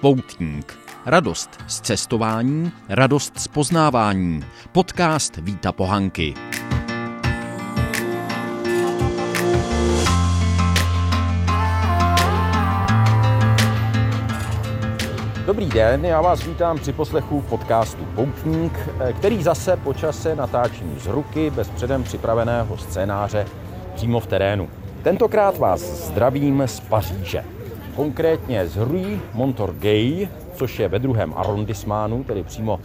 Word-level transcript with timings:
Poutník. 0.00 0.78
Radost 1.06 1.50
z 1.66 1.80
cestování, 1.80 2.72
radost 2.88 3.38
z 3.38 3.48
poznávání. 3.48 4.44
Podcast 4.72 5.36
Víta 5.36 5.72
Pohanky. 5.72 6.34
Dobrý 15.46 15.66
den, 15.66 16.04
já 16.04 16.20
vás 16.20 16.46
vítám 16.46 16.78
při 16.78 16.92
poslechu 16.92 17.42
podcastu 17.42 18.04
Poutník, 18.04 18.72
který 19.18 19.42
zase 19.42 19.76
po 19.76 19.94
čase 19.94 20.36
natáčím 20.36 20.98
z 20.98 21.06
ruky 21.06 21.50
bez 21.50 21.68
předem 21.68 22.02
připraveného 22.02 22.78
scénáře 22.78 23.46
přímo 23.94 24.20
v 24.20 24.26
terénu. 24.26 24.68
Tentokrát 25.02 25.58
vás 25.58 25.80
zdravím 25.80 26.62
z 26.66 26.80
Paříže 26.80 27.59
konkrétně 27.96 28.68
z 28.68 28.76
Rue 28.76 29.18
Montorgueil, 29.34 30.28
což 30.54 30.78
je 30.78 30.88
ve 30.88 30.98
druhém 30.98 31.34
arrondissementu, 31.36 32.24
tedy 32.24 32.42
přímo 32.42 32.80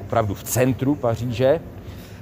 opravdu 0.00 0.34
v 0.34 0.42
centru 0.42 0.94
Paříže. 0.94 1.60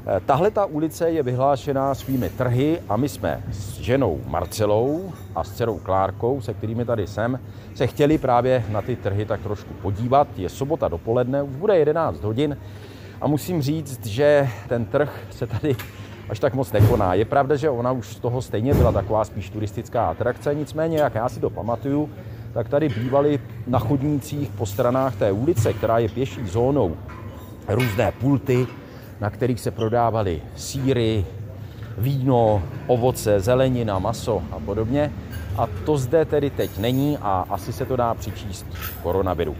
Eh, 0.08 0.20
tahle 0.26 0.50
ta 0.50 0.64
ulice 0.64 1.10
je 1.10 1.22
vyhlášená 1.22 1.94
svými 1.94 2.28
trhy 2.30 2.80
a 2.88 2.96
my 2.96 3.08
jsme 3.08 3.42
s 3.50 3.80
ženou 3.80 4.20
Marcelou 4.26 5.12
a 5.34 5.44
s 5.44 5.52
dcerou 5.52 5.78
Klárkou, 5.78 6.40
se 6.40 6.54
kterými 6.54 6.84
tady 6.84 7.06
jsem, 7.06 7.40
se 7.74 7.86
chtěli 7.86 8.18
právě 8.18 8.64
na 8.68 8.82
ty 8.82 8.96
trhy 8.96 9.24
tak 9.24 9.40
trošku 9.40 9.74
podívat. 9.74 10.28
Je 10.36 10.48
sobota 10.48 10.88
dopoledne, 10.88 11.42
už 11.42 11.56
bude 11.56 11.78
11 11.78 12.22
hodin 12.22 12.56
a 13.20 13.26
musím 13.26 13.62
říct, 13.62 14.06
že 14.06 14.48
ten 14.68 14.84
trh 14.84 15.26
se 15.30 15.46
tady 15.46 15.76
až 16.28 16.38
tak 16.38 16.54
moc 16.54 16.72
nekoná. 16.72 17.14
Je 17.14 17.24
pravda, 17.24 17.56
že 17.56 17.70
ona 17.70 17.92
už 17.92 18.06
z 18.06 18.18
toho 18.18 18.42
stejně 18.42 18.74
byla 18.74 18.92
taková 18.92 19.24
spíš 19.24 19.50
turistická 19.50 20.06
atrakce, 20.06 20.54
nicméně, 20.54 20.98
jak 20.98 21.14
já 21.14 21.28
si 21.28 21.40
to 21.40 21.50
pamatuju, 21.50 22.10
tak 22.52 22.68
tady 22.68 22.88
bývaly 22.88 23.40
na 23.66 23.78
chodnících 23.78 24.48
po 24.50 24.66
stranách 24.66 25.16
té 25.16 25.32
ulice, 25.32 25.72
která 25.72 25.98
je 25.98 26.08
pěší 26.08 26.46
zónou, 26.46 26.96
různé 27.68 28.12
pulty, 28.12 28.66
na 29.20 29.30
kterých 29.30 29.60
se 29.60 29.70
prodávaly 29.70 30.42
síry, 30.56 31.24
víno, 31.98 32.62
ovoce, 32.86 33.40
zelenina, 33.40 33.98
maso 33.98 34.42
a 34.52 34.58
podobně. 34.58 35.12
A 35.56 35.66
to 35.84 35.98
zde 35.98 36.24
tedy 36.24 36.50
teď 36.50 36.78
není 36.78 37.18
a 37.18 37.46
asi 37.50 37.72
se 37.72 37.86
to 37.86 37.96
dá 37.96 38.14
přičíst 38.14 38.66
koronaviru. 39.02 39.56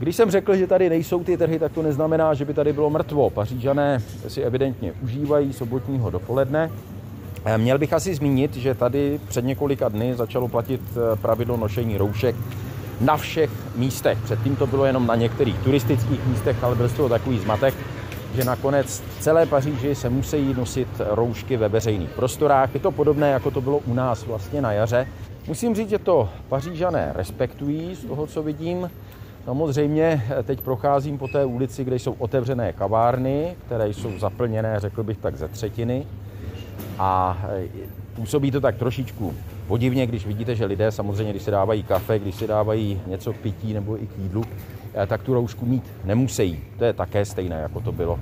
Když 0.00 0.16
jsem 0.16 0.30
řekl, 0.30 0.56
že 0.56 0.66
tady 0.66 0.88
nejsou 0.88 1.24
ty 1.24 1.36
trhy, 1.36 1.58
tak 1.58 1.72
to 1.72 1.82
neznamená, 1.82 2.34
že 2.34 2.44
by 2.44 2.54
tady 2.54 2.72
bylo 2.72 2.90
mrtvo. 2.90 3.30
Pařížané 3.30 4.02
si 4.28 4.42
evidentně 4.42 4.92
užívají 5.02 5.52
sobotního 5.52 6.10
dopoledne 6.10 6.70
Eh, 7.44 7.58
měl 7.58 7.78
bych 7.78 7.92
asi 7.92 8.14
zmínit, 8.14 8.56
že 8.56 8.74
tady 8.74 9.20
před 9.28 9.44
několika 9.44 9.88
dny 9.88 10.14
začalo 10.14 10.48
platit 10.48 10.80
eh, 10.96 11.16
pravidlo 11.16 11.56
nošení 11.56 11.98
roušek 11.98 12.36
na 13.00 13.16
všech 13.16 13.50
místech. 13.76 14.18
Předtím 14.24 14.56
to 14.56 14.66
bylo 14.66 14.84
jenom 14.84 15.06
na 15.06 15.14
některých 15.14 15.58
turistických 15.58 16.26
místech, 16.26 16.64
ale 16.64 16.76
byl 16.76 16.88
z 16.88 16.92
toho 16.92 17.08
takový 17.08 17.38
zmatek, 17.38 17.74
že 18.34 18.44
nakonec 18.44 19.02
celé 19.20 19.46
Paříži 19.46 19.94
se 19.94 20.10
musí 20.10 20.54
nosit 20.54 20.88
roušky 20.98 21.56
ve 21.56 21.68
veřejných 21.68 22.10
prostorách. 22.10 22.74
Je 22.74 22.80
to 22.80 22.90
podobné, 22.90 23.30
jako 23.30 23.50
to 23.50 23.60
bylo 23.60 23.78
u 23.78 23.94
nás 23.94 24.26
vlastně 24.26 24.62
na 24.62 24.72
jaře. 24.72 25.06
Musím 25.48 25.74
říct, 25.74 25.90
že 25.90 25.98
to 25.98 26.28
pařížané 26.48 27.12
respektují 27.14 27.94
z 27.94 28.04
toho, 28.04 28.26
co 28.26 28.42
vidím. 28.42 28.90
Samozřejmě 29.44 30.22
eh, 30.30 30.42
teď 30.42 30.60
procházím 30.60 31.18
po 31.18 31.28
té 31.28 31.44
ulici, 31.44 31.84
kde 31.84 31.96
jsou 31.96 32.12
otevřené 32.12 32.72
kavárny, 32.72 33.56
které 33.66 33.88
jsou 33.88 34.18
zaplněné, 34.18 34.80
řekl 34.80 35.02
bych 35.02 35.18
tak, 35.18 35.36
ze 35.36 35.48
třetiny 35.48 36.06
a 36.98 37.38
e, 37.48 37.68
působí 38.14 38.50
to 38.50 38.60
tak 38.60 38.76
trošičku 38.76 39.34
podivně, 39.66 40.06
když 40.06 40.26
vidíte, 40.26 40.54
že 40.54 40.64
lidé 40.64 40.92
samozřejmě, 40.92 41.32
když 41.32 41.42
si 41.42 41.50
dávají 41.50 41.82
kafe, 41.82 42.18
když 42.18 42.34
si 42.34 42.46
dávají 42.46 43.00
něco 43.06 43.32
k 43.32 43.36
pití 43.36 43.72
nebo 43.72 44.02
i 44.02 44.06
k 44.06 44.18
jídlu, 44.18 44.44
e, 44.94 45.06
tak 45.06 45.22
tu 45.22 45.34
roušku 45.34 45.66
mít 45.66 45.84
nemusí. 46.04 46.60
To 46.78 46.84
je 46.84 46.92
také 46.92 47.24
stejné, 47.24 47.60
jako 47.60 47.80
to 47.80 47.92
bylo 47.92 48.18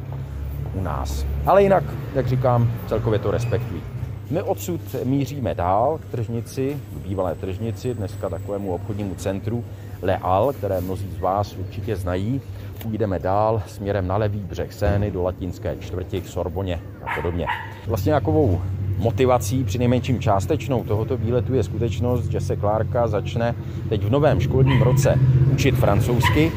u 0.75 0.81
nás. 0.81 1.27
Ale 1.47 1.63
jinak, 1.63 1.85
jak 2.15 2.27
říkám, 2.27 2.71
celkově 2.87 3.19
to 3.19 3.31
respektují. 3.31 3.83
My 4.31 4.43
odsud 4.43 4.81
míříme 5.05 5.55
dál 5.55 5.99
k 5.99 6.11
tržnici, 6.11 6.77
k 6.95 7.07
bývalé 7.09 7.35
tržnici, 7.35 7.95
dneska 7.95 8.29
takovému 8.29 8.75
obchodnímu 8.75 9.15
centru 9.15 9.65
Leal, 10.03 10.53
které 10.53 10.81
mnozí 10.81 11.09
z 11.17 11.21
vás 11.21 11.57
určitě 11.57 11.97
znají. 11.97 12.41
Půjdeme 12.83 13.19
dál 13.19 13.63
směrem 13.67 14.07
na 14.07 14.17
levý 14.17 14.39
břeh 14.39 14.73
Sény 14.73 15.11
do 15.11 15.23
latinské 15.23 15.77
čtvrti 15.81 16.21
k 16.21 16.27
Sorboně 16.27 16.81
a 17.05 17.15
podobně. 17.17 17.47
Vlastně 17.87 18.13
takovou 18.13 18.61
motivací, 18.99 19.65
při 19.65 19.79
nejmenším 19.79 20.21
částečnou 20.21 20.85
tohoto 20.85 21.17
výletu 21.17 21.55
je 21.55 21.63
skutečnost, 21.63 22.25
že 22.25 22.41
se 22.41 22.57
Klárka 22.57 23.09
začne 23.09 23.55
teď 23.89 24.05
v 24.05 24.11
novém 24.11 24.41
školním 24.41 24.83
roce 24.83 25.19
učit 25.53 25.75
francouzsky 25.75 26.53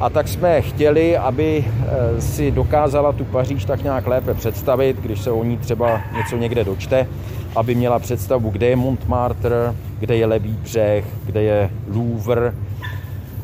a 0.00 0.10
tak 0.10 0.28
jsme 0.28 0.62
chtěli, 0.62 1.16
aby 1.16 1.64
eh, 1.64 2.20
si 2.20 2.50
dokázala 2.50 3.12
tu 3.12 3.24
Paříž 3.24 3.64
tak 3.64 3.82
nějak 3.82 4.06
lépe 4.06 4.34
představit, 4.34 4.96
když 5.00 5.20
se 5.20 5.30
o 5.30 5.44
ní 5.44 5.56
třeba 5.56 6.00
něco 6.16 6.36
někde 6.36 6.64
dočte, 6.64 7.06
aby 7.56 7.74
měla 7.74 7.98
představu, 7.98 8.50
kde 8.50 8.66
je 8.66 8.76
Montmartre, 8.76 9.74
kde 9.98 10.16
je 10.16 10.26
Levý 10.26 10.52
břeh, 10.52 11.04
kde 11.24 11.42
je 11.42 11.70
Louvre, 11.88 12.54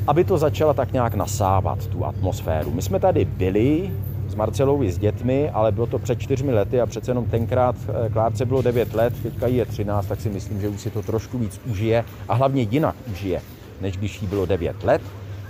aby 0.07 0.25
to 0.25 0.39
začala 0.39 0.75
tak 0.75 0.93
nějak 0.93 1.15
nasávat, 1.15 1.87
tu 1.87 2.05
atmosféru. 2.05 2.71
My 2.71 2.83
jsme 2.83 3.01
tady 3.01 3.25
byli 3.25 3.91
s 4.29 4.35
Marcelou 4.35 4.83
i 4.83 4.93
s 4.93 4.99
dětmi, 4.99 5.51
ale 5.51 5.73
bylo 5.73 5.87
to 5.87 5.99
před 5.99 6.21
čtyřmi 6.21 6.53
lety 6.53 6.81
a 6.81 6.87
přece 6.87 7.11
jenom 7.11 7.25
tenkrát 7.25 7.77
eh, 7.89 8.11
Klárce 8.11 8.45
bylo 8.45 8.63
9 8.63 8.95
let, 8.95 9.15
teďka 9.23 9.47
jí 9.47 9.57
je 9.57 9.65
13, 9.67 10.07
tak 10.07 10.21
si 10.21 10.31
myslím, 10.31 10.61
že 10.61 10.69
už 10.69 10.81
si 10.81 10.91
to 10.91 11.03
trošku 11.03 11.39
víc 11.39 11.61
užije 11.71 12.05
a 12.29 12.35
hlavně 12.35 12.63
jinak 12.63 12.95
užije, 13.11 13.43
než 13.81 13.97
když 13.97 14.23
jí 14.23 14.29
bylo 14.29 14.47
9 14.47 14.85
let. 14.85 15.03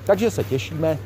Takže 0.07 0.31
se 0.31 0.45
těšíme 0.45 0.99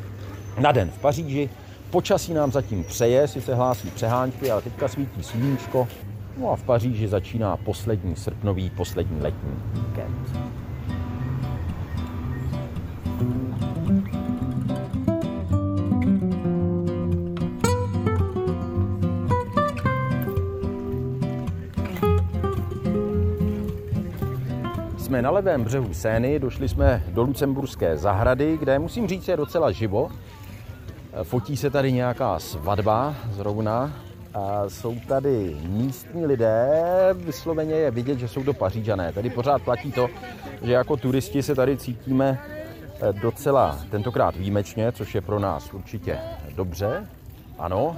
na 0.59 0.73
den 0.73 0.91
v 0.91 0.99
Paříži. 0.99 1.50
Počasí 1.91 2.34
nám 2.34 2.53
zatím 2.53 2.84
přeje, 2.84 3.28
si 3.28 3.41
se 3.41 3.55
hlásí 3.55 3.91
přehánky, 3.91 4.50
ale 4.50 4.62
teďka 4.62 4.88
svítí 4.88 5.23
sluníčko. 5.23 5.88
No 6.37 6.51
a 6.51 6.57
v 6.57 6.63
Paříži 6.63 7.09
začíná 7.09 7.57
poslední 7.57 8.17
srpnový, 8.17 8.71
poslední 8.71 9.21
letní 9.21 9.51
víkend. 9.73 10.57
jsme 24.99 25.23
na 25.23 25.31
levém 25.31 25.65
břehu 25.65 25.95
Sény, 25.95 26.39
došli 26.39 26.69
jsme 26.69 27.03
do 27.09 27.23
Lucemburské 27.23 27.97
zahrady, 27.97 28.57
kde 28.61 28.79
musím 28.79 29.09
říct 29.09 29.29
je 29.29 29.37
docela 29.37 29.73
živo. 29.73 30.11
Fotí 31.23 31.57
se 31.57 31.71
tady 31.71 31.93
nějaká 31.93 32.39
svatba 32.39 33.15
zrovna 33.31 33.93
a 34.37 34.69
jsou 34.69 35.01
tady 35.09 35.57
místní 35.63 36.27
lidé, 36.27 36.69
vysloveně 37.15 37.75
je 37.75 37.91
vidět, 37.91 38.19
že 38.19 38.29
jsou 38.29 38.45
to 38.45 38.53
pařížané. 38.53 39.13
Tady 39.13 39.31
pořád 39.31 39.63
platí 39.63 39.93
to, 39.93 40.09
že 40.63 40.73
jako 40.73 40.97
turisti 40.97 41.43
se 41.43 41.55
tady 41.55 41.77
cítíme 41.77 42.39
eh, 43.01 43.13
docela 43.13 43.79
tentokrát 43.91 44.37
výjimečně, 44.37 44.93
což 44.93 45.15
je 45.15 45.21
pro 45.21 45.39
nás 45.39 45.75
určitě 45.75 46.19
dobře. 46.55 47.09
Ano. 47.59 47.97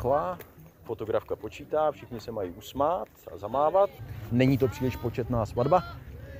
Dva, 0.00 0.38
fotografka 0.84 1.36
počítá, 1.36 1.90
všichni 1.90 2.20
se 2.20 2.32
mají 2.32 2.50
usmát 2.50 3.08
a 3.34 3.38
zamávat. 3.38 3.90
Není 4.32 4.58
to 4.58 4.68
příliš 4.68 4.96
početná 4.96 5.46
svatba, 5.46 5.82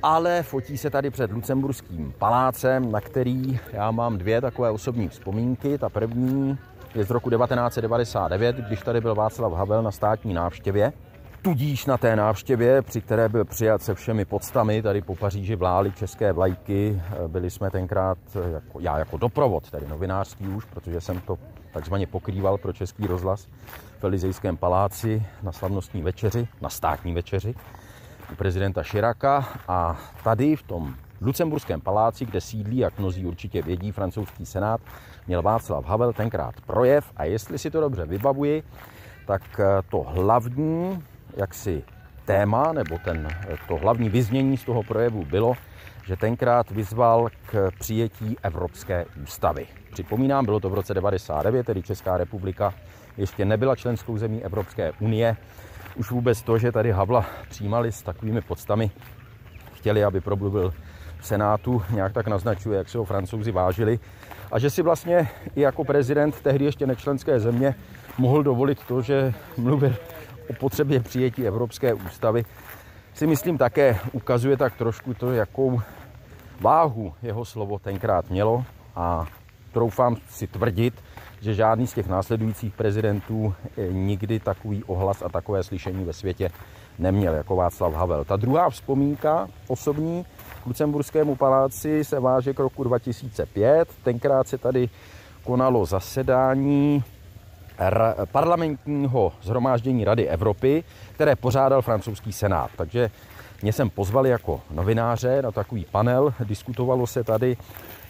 ale 0.03 0.43
fotí 0.43 0.79
se 0.79 0.91
tady 0.91 1.11
před 1.11 1.33
Lucemburským 1.33 2.15
palácem, 2.19 2.93
na 2.93 3.01
který 3.01 3.61
já 3.73 3.91
mám 3.91 4.19
dvě 4.19 4.41
takové 4.41 4.71
osobní 4.71 5.09
vzpomínky. 5.09 5.79
Ta 5.79 5.89
první 5.89 6.59
je 6.95 7.05
z 7.05 7.11
roku 7.11 7.31
1999, 7.31 8.57
když 8.57 8.81
tady 8.81 9.01
byl 9.01 9.15
Václav 9.15 9.53
Havel 9.53 9.83
na 9.83 9.91
státní 9.91 10.35
návštěvě. 10.35 10.93
Tudíž 11.43 11.87
na 11.87 11.99
té 11.99 12.17
návštěvě, 12.17 12.83
při 12.83 13.01
které 13.01 13.29
byl 13.29 13.45
přijat 13.45 13.83
se 13.83 13.95
všemi 13.95 14.25
podstami, 14.25 14.83
tady 14.83 15.03
po 15.03 15.17
Paříži 15.17 15.57
vlály 15.57 15.93
české 15.93 16.33
vlajky, 16.33 17.03
byli 17.29 17.51
jsme 17.51 17.71
tenkrát, 17.71 18.19
jako, 18.53 18.81
já 18.81 18.99
jako 18.99 19.17
doprovod, 19.17 19.71
tady 19.71 19.87
novinářský 19.89 20.49
už, 20.49 20.65
protože 20.65 21.01
jsem 21.01 21.21
to 21.21 21.39
takzvaně 21.73 22.07
pokrýval 22.07 22.59
pro 22.59 22.73
Český 22.73 23.07
rozhlas 23.07 23.49
v 23.99 24.05
Elizejském 24.05 24.57
paláci 24.57 25.27
na 25.43 25.53
slavnostní 25.53 26.03
večeři, 26.03 26.49
na 26.61 26.69
státní 26.69 27.15
večeři 27.15 27.55
u 28.33 28.35
prezidenta 28.35 28.83
Širaka 28.83 29.49
a 29.69 30.01
tady 30.25 30.57
v 30.57 30.63
tom 30.63 30.95
Lucemburském 31.21 31.81
paláci, 31.81 32.27
kde 32.27 32.41
sídlí, 32.41 32.77
jak 32.77 32.99
mnozí 32.99 33.27
určitě 33.27 33.63
vědí, 33.63 33.93
francouzský 33.93 34.47
senát, 34.47 34.81
měl 35.27 35.43
Václav 35.43 35.85
Havel 35.85 36.13
tenkrát 36.13 36.55
projev 36.67 37.13
a 37.17 37.25
jestli 37.25 37.59
si 37.59 37.71
to 37.71 37.81
dobře 37.81 38.07
vybavuji, 38.07 38.63
tak 39.27 39.61
eh, 39.61 39.83
to 39.91 40.03
hlavní 40.03 41.03
jaksi 41.37 41.83
téma, 42.25 42.73
nebo 42.73 42.99
ten, 43.05 43.29
eh, 43.49 43.57
to 43.69 43.77
hlavní 43.77 44.09
vyznění 44.09 44.57
z 44.57 44.65
toho 44.65 44.83
projevu 44.83 45.25
bylo, 45.25 45.55
že 46.07 46.17
tenkrát 46.17 46.71
vyzval 46.71 47.29
k 47.47 47.71
přijetí 47.79 48.37
Evropské 48.43 49.05
ústavy. 49.23 49.67
Připomínám, 49.93 50.45
bylo 50.45 50.61
to 50.61 50.71
v 50.71 50.75
roce 50.75 50.95
99, 50.95 51.67
tedy 51.67 51.83
Česká 51.83 52.17
republika 52.17 52.75
ještě 53.17 53.45
nebyla 53.45 53.77
členskou 53.77 54.19
zemí 54.19 54.45
Evropské 54.45 54.93
unie. 55.01 55.37
Už 55.97 56.11
vůbec 56.11 56.43
to, 56.43 56.59
že 56.59 56.73
tady 56.73 56.93
Havla 56.93 57.27
přijímali 57.49 57.93
s 57.93 58.03
takovými 58.03 58.41
podstami, 58.41 58.91
chtěli, 59.75 60.05
aby 60.05 60.21
probudil 60.21 60.75
Senátu 61.21 61.83
nějak 61.91 62.13
tak 62.13 62.27
naznačuje, 62.27 62.79
jak 62.79 62.89
se 62.89 62.99
ho 62.99 63.05
francouzi 63.05 63.53
vážili 63.53 63.99
a 64.55 64.59
že 64.59 64.71
si 64.71 64.83
vlastně 64.83 65.29
i 65.57 65.61
jako 65.61 65.85
prezident 65.85 66.41
tehdy 66.41 66.65
ještě 66.65 66.87
nečlenské 66.87 67.41
země 67.41 67.75
mohl 68.19 68.43
dovolit 68.43 68.79
to, 68.89 69.03
že 69.03 69.35
mluvil 69.57 69.95
o 70.51 70.53
potřebě 70.53 71.01
přijetí 71.01 71.47
Evropské 71.47 71.95
ústavy, 71.95 72.45
si 73.15 73.27
myslím 73.27 73.59
také 73.59 73.99
ukazuje 74.13 74.57
tak 74.57 74.77
trošku 74.77 75.15
to, 75.15 75.33
jakou 75.33 75.81
váhu 76.61 77.15
jeho 77.23 77.45
slovo 77.45 77.79
tenkrát 77.79 78.31
mělo 78.31 78.65
a 78.97 79.27
troufám 79.73 80.17
si 80.29 80.47
tvrdit, 80.47 80.95
že 81.41 81.55
žádný 81.55 81.87
z 81.87 81.95
těch 81.95 82.07
následujících 82.07 82.75
prezidentů 82.75 83.55
nikdy 83.91 84.41
takový 84.41 84.85
ohlas 84.85 85.23
a 85.23 85.29
takové 85.29 85.63
slyšení 85.63 86.05
ve 86.05 86.13
světě 86.13 86.51
neměl, 86.99 87.35
jako 87.35 87.57
Václav 87.57 87.95
Havel. 87.95 88.25
Ta 88.25 88.37
druhá 88.37 88.71
vzpomínka 88.71 89.49
osobní 89.69 90.27
k 90.65 90.67
Lucemburskému 90.67 91.37
paláci 91.37 92.05
se 92.05 92.21
váže 92.21 92.55
k 92.55 92.59
roku 92.59 92.85
2005. 92.85 93.89
Tenkrát 94.03 94.49
se 94.49 94.59
tady 94.59 94.89
konalo 95.45 95.87
zasedání 95.87 97.05
parlamentního 98.33 99.33
zhromáždění 99.43 100.05
Rady 100.05 100.29
Evropy, 100.29 100.85
které 101.13 101.37
pořádal 101.37 101.83
francouzský 101.83 102.33
senát. 102.33 102.71
Takže 102.77 103.11
mě 103.63 103.73
jsem 103.73 103.91
pozvali 103.91 104.31
jako 104.31 104.61
novináře 104.71 105.43
na 105.43 105.53
takový 105.53 105.87
panel. 105.91 106.35
Diskutovalo 106.45 107.07
se 107.07 107.25
tady, 107.25 107.57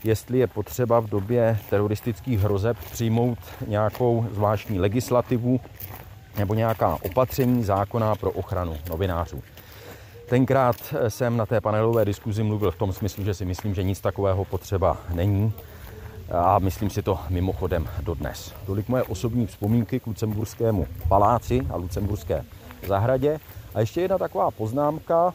jestli 0.04 0.38
je 0.38 0.46
potřeba 0.46 1.00
v 1.00 1.10
době 1.10 1.58
teroristických 1.70 2.40
hrozeb 2.40 2.76
přijmout 2.92 3.38
nějakou 3.66 4.26
zvláštní 4.32 4.80
legislativu 4.80 5.60
nebo 6.38 6.54
nějaká 6.54 6.98
opatření 7.02 7.64
zákona 7.64 8.14
pro 8.14 8.30
ochranu 8.30 8.76
novinářů. 8.90 9.42
Tenkrát 10.28 10.76
jsem 11.08 11.36
na 11.36 11.46
té 11.46 11.60
panelové 11.60 12.04
diskuzi 12.04 12.42
mluvil 12.42 12.70
v 12.70 12.78
tom 12.78 12.92
smyslu, 12.92 13.24
že 13.24 13.34
si 13.34 13.44
myslím, 13.44 13.74
že 13.74 13.82
nic 13.82 14.00
takového 14.00 14.44
potřeba 14.44 14.96
není 15.14 15.52
a 16.30 16.58
myslím 16.58 16.90
si 16.90 17.02
to 17.02 17.18
mimochodem 17.28 17.88
dodnes. 18.02 18.54
Tolik 18.66 18.88
moje 18.88 19.02
osobní 19.02 19.46
vzpomínky 19.46 20.00
k 20.00 20.06
Lucemburskému 20.06 20.86
paláci 21.08 21.66
a 21.70 21.76
Lucemburské 21.76 22.44
zahradě. 22.86 23.38
A 23.74 23.80
ještě 23.80 24.00
jedna 24.00 24.18
taková 24.18 24.50
poznámka, 24.50 25.34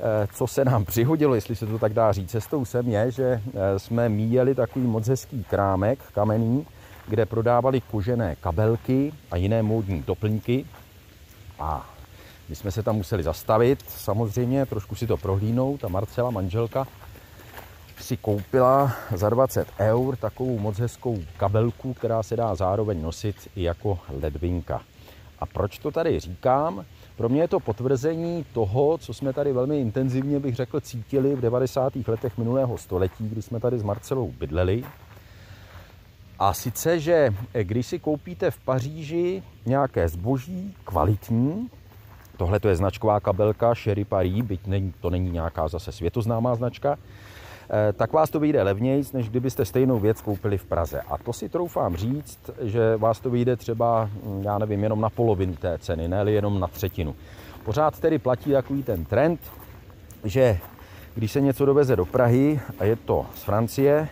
eh, 0.00 0.28
co 0.34 0.46
se 0.46 0.64
nám 0.64 0.84
přihodilo, 0.84 1.34
jestli 1.34 1.56
se 1.56 1.66
to 1.66 1.78
tak 1.78 1.92
dá 1.92 2.12
říct, 2.12 2.30
cestou 2.30 2.64
sem 2.64 2.88
je, 2.88 3.10
že 3.10 3.24
eh, 3.24 3.78
jsme 3.78 4.08
míjeli 4.08 4.54
takový 4.54 4.86
moc 4.86 5.08
hezký 5.08 5.44
krámek 5.44 5.98
kamenný, 6.14 6.66
kde 7.08 7.26
prodávali 7.26 7.80
kožené 7.80 8.36
kabelky 8.36 9.12
a 9.30 9.36
jiné 9.36 9.62
módní 9.62 10.02
doplňky. 10.02 10.66
A 11.58 11.86
my 12.48 12.56
jsme 12.56 12.70
se 12.70 12.82
tam 12.82 12.96
museli 12.96 13.22
zastavit, 13.22 13.84
samozřejmě, 13.88 14.66
trošku 14.66 14.94
si 14.94 15.06
to 15.06 15.16
prohlínout. 15.16 15.84
A 15.84 15.88
Marcela, 15.88 16.30
manželka, 16.30 16.86
si 18.00 18.16
koupila 18.16 18.92
za 19.14 19.28
20 19.28 19.68
eur 19.78 20.16
takovou 20.16 20.58
moc 20.58 20.78
hezkou 20.78 21.18
kabelku, 21.36 21.94
která 21.94 22.22
se 22.22 22.36
dá 22.36 22.54
zároveň 22.54 23.02
nosit 23.02 23.36
i 23.56 23.62
jako 23.62 23.98
ledvinka. 24.22 24.80
A 25.38 25.46
proč 25.46 25.78
to 25.78 25.90
tady 25.90 26.20
říkám? 26.20 26.84
Pro 27.16 27.28
mě 27.28 27.40
je 27.40 27.48
to 27.48 27.60
potvrzení 27.60 28.44
toho, 28.52 28.98
co 28.98 29.14
jsme 29.14 29.32
tady 29.32 29.52
velmi 29.52 29.80
intenzivně, 29.80 30.40
bych 30.40 30.54
řekl, 30.54 30.80
cítili 30.80 31.36
v 31.36 31.40
90. 31.40 31.92
letech 32.06 32.38
minulého 32.38 32.78
století, 32.78 33.28
kdy 33.28 33.42
jsme 33.42 33.60
tady 33.60 33.78
s 33.78 33.82
Marcelou 33.82 34.32
bydleli. 34.38 34.84
A 36.38 36.54
sice, 36.54 37.00
že 37.00 37.34
když 37.62 37.86
si 37.86 37.98
koupíte 37.98 38.50
v 38.50 38.58
Paříži 38.58 39.42
nějaké 39.66 40.08
zboží 40.08 40.74
kvalitní, 40.84 41.70
tohle 42.38 42.60
to 42.60 42.68
je 42.68 42.76
značková 42.76 43.20
kabelka 43.20 43.74
Sherry 43.74 44.04
Paris, 44.04 44.44
byť 44.44 44.66
není, 44.66 44.94
to 45.00 45.10
není 45.10 45.30
nějaká 45.30 45.68
zase 45.68 45.92
světoznámá 45.92 46.54
značka, 46.54 46.98
Eh, 47.70 47.92
tak 47.92 48.12
vás 48.12 48.30
to 48.30 48.40
vyjde 48.40 48.62
levněji, 48.62 49.04
než 49.12 49.28
kdybyste 49.28 49.64
stejnou 49.64 49.98
věc 49.98 50.22
koupili 50.22 50.58
v 50.58 50.64
Praze. 50.64 51.00
A 51.00 51.18
to 51.18 51.32
si 51.32 51.48
troufám 51.48 51.96
říct, 51.96 52.38
že 52.60 52.96
vás 52.96 53.20
to 53.20 53.30
vyjde 53.30 53.56
třeba, 53.56 54.10
hm, 54.12 54.42
já 54.42 54.58
nevím, 54.58 54.82
jenom 54.82 55.00
na 55.00 55.10
polovinu 55.10 55.54
té 55.54 55.78
ceny, 55.78 56.08
ne 56.08 56.24
jenom 56.26 56.60
na 56.60 56.66
třetinu. 56.66 57.14
Pořád 57.64 58.00
tedy 58.00 58.18
platí 58.18 58.52
takový 58.52 58.82
ten 58.82 59.04
trend, 59.04 59.40
že 60.24 60.58
když 61.14 61.32
se 61.32 61.40
něco 61.40 61.66
doveze 61.66 61.96
do 61.96 62.06
Prahy 62.06 62.60
a 62.78 62.84
je 62.84 62.96
to 62.96 63.26
z 63.34 63.42
Francie, 63.42 64.08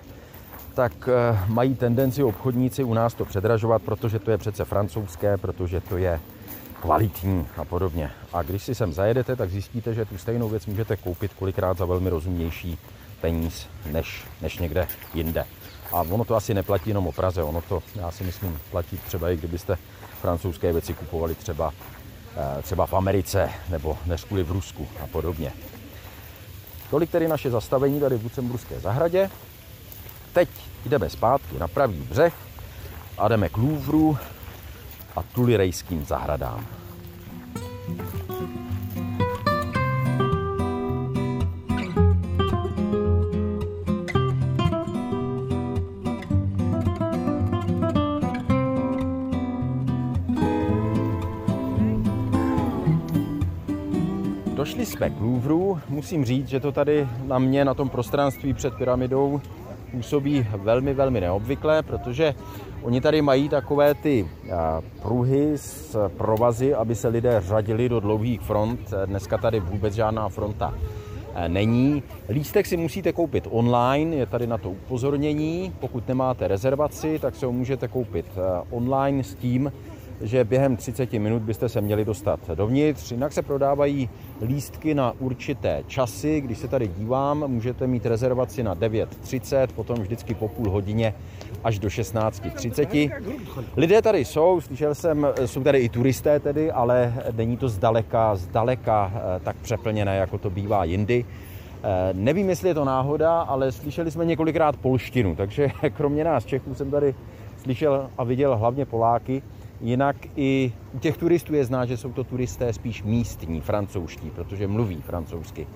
tak 0.75 1.09
eh, 1.09 1.39
mají 1.49 1.75
tendenci 1.75 2.23
obchodníci 2.23 2.85
u 2.85 2.95
nás 2.95 3.15
to 3.15 3.25
předražovat, 3.25 3.83
protože 3.83 4.19
to 4.19 4.31
je 4.31 4.39
přece 4.39 4.65
francouzské, 4.65 5.37
protože 5.37 5.81
to 5.81 5.97
je 5.97 6.21
kvalitní 6.81 7.47
a 7.57 7.65
podobně. 7.65 8.11
A 8.33 8.43
když 8.43 8.63
si 8.63 8.75
sem 8.75 8.93
zajedete, 8.93 9.37
tak 9.37 9.51
zjistíte, 9.51 9.95
že 9.95 10.05
tu 10.05 10.19
stejnou 10.19 10.49
věc 10.49 10.67
můžete 10.67 10.97
koupit 10.97 11.35
kolikrát 11.35 11.79
za 11.79 11.85
velmi 11.85 12.11
rozumnější 12.11 12.79
peníz 13.21 13.67
než, 13.93 14.25
než 14.43 14.59
někde 14.59 14.89
jinde. 15.15 15.45
A 15.93 16.01
ono 16.01 16.25
to 16.25 16.37
asi 16.37 16.55
neplatí 16.55 16.91
jenom 16.91 17.07
o 17.07 17.13
Praze, 17.13 17.43
ono 17.43 17.63
to, 17.63 17.83
já 17.95 18.11
si 18.11 18.25
myslím, 18.25 18.61
platí 18.71 18.99
třeba 19.07 19.31
i 19.31 19.37
kdybyste 19.37 19.79
francouzské 20.21 20.73
věci 20.73 20.95
kupovali 20.95 21.35
třeba, 21.35 21.73
eh, 22.37 22.63
třeba 22.63 22.87
v 22.87 22.95
Americe 22.95 23.51
nebo 23.69 23.99
než 24.07 24.25
kvůli 24.25 24.43
v 24.43 24.51
Rusku 24.51 24.89
a 25.05 25.07
podobně. 25.07 25.53
Tolik 26.91 27.11
tedy 27.11 27.29
naše 27.29 27.51
zastavení 27.51 28.01
tady 28.01 28.17
v 28.17 28.23
Lucemburské 28.23 28.81
zahradě. 28.81 29.31
Teď 30.33 30.49
jdeme 30.87 31.11
zpátky 31.11 31.59
na 31.59 31.69
pravý 31.69 31.97
břeh 31.97 32.35
a 33.19 33.29
jdeme 33.29 33.49
k 33.49 33.57
Louvru 33.57 34.19
a 35.17 35.23
tulirejským 35.23 36.05
zahradám. 36.05 36.67
Došli 54.55 54.87
jsme 54.87 55.11
k 55.11 55.21
Louvru. 55.21 55.81
Musím 55.89 56.25
říct, 56.25 56.49
že 56.49 56.61
to 56.61 56.73
tady 56.73 57.09
na 57.25 57.39
mě, 57.39 57.65
na 57.65 57.75
tom 57.75 57.89
prostranství 57.89 58.55
před 58.55 58.75
pyramidou, 58.75 59.41
působí 59.91 60.47
velmi, 60.57 60.95
velmi 60.95 61.21
neobvyklé, 61.21 61.83
protože 61.83 62.35
oni 62.83 63.01
tady 63.01 63.23
mají 63.23 63.49
takové 63.49 63.95
ty 63.95 64.29
pruhy 65.03 65.53
s 65.59 66.09
provazy, 66.09 66.75
aby 66.75 66.95
se 66.95 67.09
lidé 67.09 67.43
řadili 67.47 67.89
do 67.89 68.01
dlouhých 68.01 68.41
front. 68.41 68.81
Dneska 69.07 69.39
tady 69.39 69.61
vůbec 69.61 69.95
žádná 69.95 70.29
fronta 70.29 70.75
není. 71.49 72.03
Lístek 72.29 72.67
si 72.67 72.77
musíte 72.77 73.13
koupit 73.13 73.49
online, 73.51 74.17
je 74.17 74.27
tady 74.27 74.47
na 74.47 74.59
to 74.59 74.71
upozornění. 74.71 75.73
Pokud 75.81 76.09
nemáte 76.09 76.49
rezervaci, 76.49 77.19
tak 77.19 77.35
se 77.35 77.47
ho 77.47 77.53
můžete 77.53 77.89
koupit 77.89 78.27
online 78.71 79.25
s 79.25 79.35
tím, 79.35 79.73
že 80.21 80.45
během 80.45 80.77
30 80.77 81.13
minut 81.13 81.43
byste 81.43 81.69
se 81.69 81.81
měli 81.81 82.05
dostat 82.05 82.41
dovnitř. 82.55 83.13
Jinak 83.13 83.33
se 83.33 83.43
prodávají 83.43 84.11
lístky 84.43 84.95
na 84.95 85.13
určité 85.19 85.83
časy. 85.87 86.41
Když 86.41 86.59
se 86.59 86.69
tady 86.69 86.89
dívám, 86.89 87.45
můžete 87.47 87.87
mít 87.87 88.07
rezervaci 88.07 88.63
na 88.63 88.75
9.30, 88.75 89.69
potom 89.75 89.97
vždycky 89.99 90.35
po 90.35 90.49
půl 90.49 90.71
hodině 90.71 91.15
až 91.65 91.79
do 91.79 91.89
16.30. 91.89 93.13
Lidé 93.77 94.03
tady 94.03 94.25
jsou, 94.25 94.61
slyšel 94.61 94.95
jsem, 94.95 95.27
jsou 95.45 95.63
tady 95.63 95.79
i 95.79 95.89
turisté 95.89 96.41
tedy, 96.41 96.73
ale 96.73 97.15
není 97.33 97.57
to 97.57 97.69
zdaleka, 97.69 98.37
zdaleka 98.37 99.13
eh, 99.15 99.41
tak 99.41 99.57
přeplněné, 99.57 100.17
jako 100.17 100.39
to 100.39 100.51
bývá 100.51 100.85
jindy. 100.85 101.25
Eh, 101.83 102.11
nevím, 102.13 102.49
jestli 102.49 102.69
je 102.69 102.75
to 102.75 102.85
náhoda, 102.85 103.41
ale 103.41 103.73
slyšeli 103.73 104.11
jsme 104.11 104.25
několikrát 104.25 104.77
polštinu, 104.77 105.37
takže 105.37 105.69
kromě 105.97 106.25
nás 106.25 106.45
Čechů 106.45 106.75
jsem 106.75 106.91
tady 106.91 107.15
slyšel 107.63 108.11
a 108.19 108.25
viděl 108.25 108.57
hlavně 108.57 108.85
Poláky. 108.85 109.43
Jinak 109.81 110.17
i 110.37 110.73
u 110.93 110.99
těch 110.99 111.17
turistů 111.17 111.55
je 111.55 111.65
znát, 111.65 111.87
že 111.87 111.97
jsou 111.97 112.13
to 112.13 112.25
turisté 112.25 112.73
spíš 112.73 113.03
místní, 113.03 113.61
francouzští, 113.61 114.31
protože 114.31 114.69
mluví 114.69 115.01
francouzsky, 115.01 115.67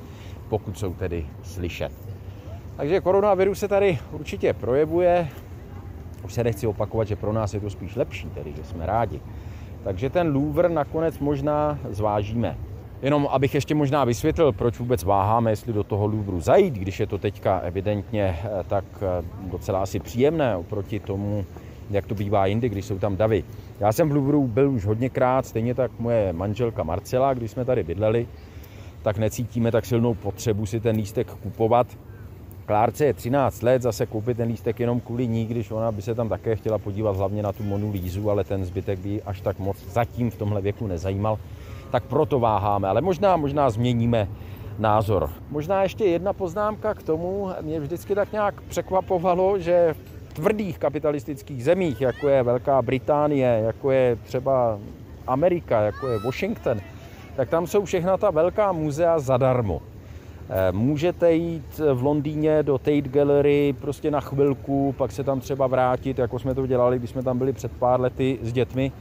pokud 0.48 0.78
jsou 0.78 0.94
tedy 0.94 1.26
slyšet. 1.42 1.92
Takže 2.76 3.00
koronavirus 3.00 3.58
se 3.58 3.68
tady 3.68 3.98
určitě 4.12 4.52
projevuje. 4.52 5.28
Už 6.24 6.32
se 6.34 6.44
nechci 6.44 6.66
opakovat, 6.66 7.08
že 7.08 7.16
pro 7.16 7.32
nás 7.32 7.54
je 7.54 7.60
to 7.60 7.70
spíš 7.70 7.96
lepší, 7.96 8.28
tedy 8.28 8.52
že 8.56 8.64
jsme 8.64 8.86
rádi. 8.86 9.20
Takže 9.84 10.10
ten 10.10 10.34
Louvre 10.34 10.68
nakonec 10.68 11.18
možná 11.18 11.78
zvážíme. 11.90 12.56
Jenom 13.02 13.28
abych 13.30 13.54
ještě 13.54 13.74
možná 13.74 14.04
vysvětlil, 14.04 14.52
proč 14.52 14.78
vůbec 14.78 15.04
váháme, 15.04 15.50
jestli 15.50 15.72
do 15.72 15.84
toho 15.84 16.06
Louvru 16.06 16.40
zajít, 16.40 16.74
když 16.74 17.00
je 17.00 17.06
to 17.06 17.18
teďka 17.18 17.58
evidentně 17.58 18.38
eh, 18.44 18.64
tak 18.68 18.84
eh, 19.02 19.24
docela 19.40 19.82
asi 19.82 20.00
příjemné 20.00 20.56
oproti 20.56 21.00
tomu, 21.00 21.44
jak 21.90 22.06
to 22.06 22.14
bývá 22.14 22.46
jindy, 22.46 22.68
když 22.68 22.84
jsou 22.84 22.98
tam 22.98 23.16
davy. 23.16 23.44
Já 23.80 23.92
jsem 23.92 24.08
v 24.08 24.12
Louvru 24.12 24.46
byl 24.46 24.70
už 24.70 24.84
hodněkrát, 24.84 25.46
stejně 25.46 25.74
tak 25.74 25.90
moje 25.98 26.32
manželka 26.32 26.82
Marcela, 26.82 27.34
když 27.34 27.50
jsme 27.50 27.64
tady 27.64 27.82
bydleli, 27.82 28.26
tak 29.02 29.18
necítíme 29.18 29.72
tak 29.72 29.86
silnou 29.86 30.14
potřebu 30.14 30.66
si 30.66 30.80
ten 30.80 30.96
lístek 30.96 31.30
kupovat. 31.42 31.86
Klárce 32.66 33.04
je 33.04 33.14
13 33.14 33.62
let, 33.62 33.82
zase 33.82 34.06
koupit 34.06 34.36
ten 34.36 34.48
lístek 34.48 34.80
jenom 34.80 35.00
kvůli 35.00 35.26
ní, 35.26 35.46
když 35.46 35.70
ona 35.70 35.92
by 35.92 36.02
se 36.02 36.14
tam 36.14 36.28
také 36.28 36.56
chtěla 36.56 36.78
podívat 36.78 37.16
hlavně 37.16 37.42
na 37.42 37.52
tu 37.52 37.62
Monu 37.62 37.92
Lízu, 37.92 38.30
ale 38.30 38.44
ten 38.44 38.64
zbytek 38.64 38.98
by 38.98 39.22
až 39.22 39.40
tak 39.40 39.58
moc 39.58 39.76
zatím 39.92 40.30
v 40.30 40.36
tomhle 40.36 40.60
věku 40.60 40.86
nezajímal. 40.86 41.38
Tak 41.90 42.04
proto 42.04 42.40
váháme, 42.40 42.88
ale 42.88 43.00
možná, 43.00 43.36
možná 43.36 43.70
změníme 43.70 44.28
názor. 44.78 45.30
Možná 45.50 45.82
ještě 45.82 46.04
jedna 46.04 46.32
poznámka 46.32 46.94
k 46.94 47.02
tomu. 47.02 47.50
Mě 47.60 47.80
vždycky 47.80 48.14
tak 48.14 48.32
nějak 48.32 48.60
překvapovalo, 48.60 49.58
že 49.58 49.94
v 49.94 50.09
tvrdých 50.32 50.78
kapitalistických 50.78 51.64
zemích, 51.64 52.00
jako 52.00 52.28
je 52.28 52.42
Velká 52.42 52.82
Británie, 52.82 53.62
jako 53.64 53.90
je 53.90 54.16
třeba 54.16 54.78
Amerika, 55.26 55.80
jako 55.80 56.08
je 56.08 56.18
Washington, 56.18 56.80
tak 57.36 57.48
tam 57.48 57.66
jsou 57.66 57.84
všechna 57.84 58.16
ta 58.16 58.30
velká 58.30 58.72
muzea 58.72 59.18
zadarmo. 59.18 59.82
Eh, 60.50 60.72
můžete 60.72 61.32
jít 61.32 61.80
v 61.94 62.02
Londýně 62.02 62.62
do 62.62 62.78
Tate 62.78 63.08
Gallery 63.08 63.74
prostě 63.80 64.10
na 64.10 64.20
chvilku, 64.20 64.94
pak 64.98 65.12
se 65.12 65.24
tam 65.24 65.40
třeba 65.40 65.66
vrátit, 65.66 66.18
jako 66.18 66.38
jsme 66.38 66.54
to 66.54 66.66
dělali, 66.66 66.98
když 66.98 67.10
jsme 67.10 67.22
tam 67.22 67.38
byli 67.38 67.52
před 67.52 67.72
pár 67.72 68.00
lety 68.00 68.38
s 68.42 68.52
dětmi, 68.52 68.92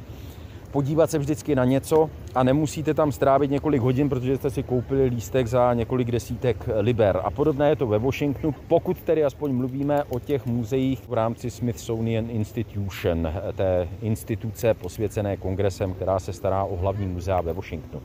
podívat 0.71 1.11
se 1.11 1.19
vždycky 1.19 1.55
na 1.55 1.65
něco 1.65 2.09
a 2.35 2.43
nemusíte 2.43 2.93
tam 2.93 3.11
strávit 3.11 3.51
několik 3.51 3.81
hodin, 3.81 4.09
protože 4.09 4.37
jste 4.37 4.49
si 4.49 4.63
koupili 4.63 5.05
lístek 5.05 5.47
za 5.47 5.73
několik 5.73 6.11
desítek 6.11 6.69
liber. 6.79 7.21
A 7.23 7.31
podobné 7.31 7.69
je 7.69 7.75
to 7.75 7.87
ve 7.87 7.99
Washingtonu, 7.99 8.55
pokud 8.67 9.01
tedy 9.01 9.23
aspoň 9.23 9.53
mluvíme 9.53 10.03
o 10.03 10.19
těch 10.19 10.45
muzeích 10.45 11.01
v 11.07 11.13
rámci 11.13 11.49
Smithsonian 11.49 12.29
Institution, 12.29 13.27
té 13.55 13.87
instituce 14.01 14.73
posvěcené 14.73 15.37
kongresem, 15.37 15.93
která 15.93 16.19
se 16.19 16.33
stará 16.33 16.63
o 16.63 16.75
hlavní 16.75 17.07
muzea 17.07 17.41
ve 17.41 17.53
Washingtonu. 17.53 18.03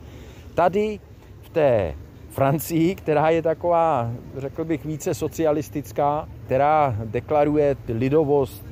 Tady 0.53 0.99
v 1.41 1.49
té 1.49 1.95
Francii, 2.29 2.95
která 2.95 3.29
je 3.29 3.41
taková, 3.41 4.11
řekl 4.37 4.65
bych, 4.65 4.85
více 4.85 5.13
socialistická, 5.13 6.29
která 6.45 6.95
deklaruje 7.05 7.75
lidovost, 7.87 8.65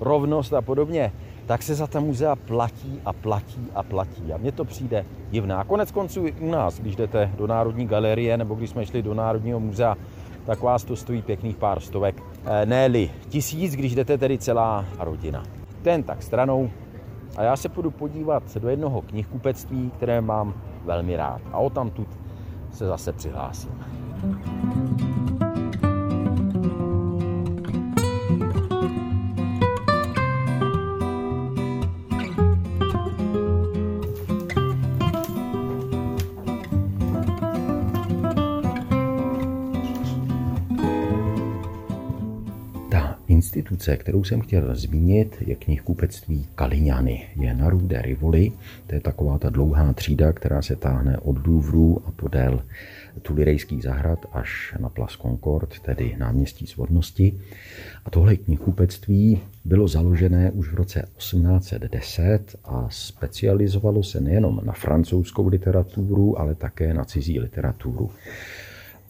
rovnost 0.00 0.52
a 0.52 0.62
podobně, 0.62 1.12
tak 1.46 1.62
se 1.62 1.74
za 1.74 1.86
ta 1.86 2.00
muzea 2.00 2.36
platí 2.36 3.00
a 3.04 3.12
platí 3.12 3.68
a 3.74 3.82
platí. 3.82 4.32
A 4.32 4.36
mně 4.36 4.52
to 4.52 4.64
přijde 4.64 5.04
divné. 5.30 5.54
A 5.54 5.64
konec 5.64 5.90
konců 5.90 6.26
i 6.26 6.32
u 6.32 6.50
nás, 6.50 6.80
když 6.80 6.96
jdete 6.96 7.30
do 7.36 7.46
Národní 7.46 7.86
galerie 7.86 8.36
nebo 8.36 8.54
když 8.54 8.70
jsme 8.70 8.86
šli 8.86 9.02
do 9.02 9.14
Národního 9.14 9.60
muzea, 9.60 9.96
tak 10.46 10.62
vás 10.62 10.84
to 10.84 10.96
stojí 10.96 11.22
pěkných 11.22 11.56
pár 11.56 11.80
stovek. 11.80 12.22
E, 12.44 12.66
ne-li 12.66 13.10
tisíc, 13.28 13.76
když 13.76 13.94
jdete 13.94 14.18
tedy 14.18 14.38
celá 14.38 14.84
rodina. 14.98 15.42
Ten 15.82 16.02
tak 16.02 16.22
stranou. 16.22 16.70
A 17.36 17.42
já 17.42 17.56
se 17.56 17.68
půjdu 17.68 17.90
podívat 17.90 18.56
do 18.56 18.68
jednoho 18.68 19.02
knihkupectví, 19.02 19.90
které 19.96 20.20
mám 20.20 20.54
velmi 20.84 21.16
rád. 21.16 21.40
A 21.52 21.58
o 21.58 21.70
tam 21.70 21.90
tu 21.90 22.06
se 22.72 22.86
zase 22.86 23.12
přihlásím. 23.12 23.70
Instituce, 43.74 43.96
kterou 43.96 44.24
jsem 44.24 44.40
chtěl 44.40 44.74
zmínit, 44.74 45.36
je 45.40 45.54
knihkupectví 45.54 46.46
Kaliňany. 46.54 47.26
Je 47.36 47.54
na 47.54 47.70
Rue 47.70 48.02
Rivoli, 48.02 48.52
to 48.86 48.94
je 48.94 49.00
taková 49.00 49.38
ta 49.38 49.50
dlouhá 49.50 49.92
třída, 49.92 50.32
která 50.32 50.62
se 50.62 50.76
táhne 50.76 51.18
od 51.18 51.46
Louvru 51.46 52.02
a 52.06 52.10
podél 52.10 52.62
Tulirejských 53.22 53.82
zahrad 53.82 54.18
až 54.32 54.74
na 54.80 54.88
Place 54.88 55.16
Concord, 55.22 55.78
tedy 55.80 56.16
náměstí 56.18 56.66
svodnosti. 56.66 57.34
A 58.04 58.10
tohle 58.10 58.36
knihkupectví 58.36 59.40
bylo 59.64 59.88
založené 59.88 60.50
už 60.50 60.68
v 60.68 60.74
roce 60.74 61.08
1810 61.16 62.56
a 62.64 62.86
specializovalo 62.90 64.02
se 64.02 64.20
nejenom 64.20 64.60
na 64.64 64.72
francouzskou 64.72 65.48
literaturu, 65.48 66.40
ale 66.40 66.54
také 66.54 66.94
na 66.94 67.04
cizí 67.04 67.40
literaturu 67.40 68.10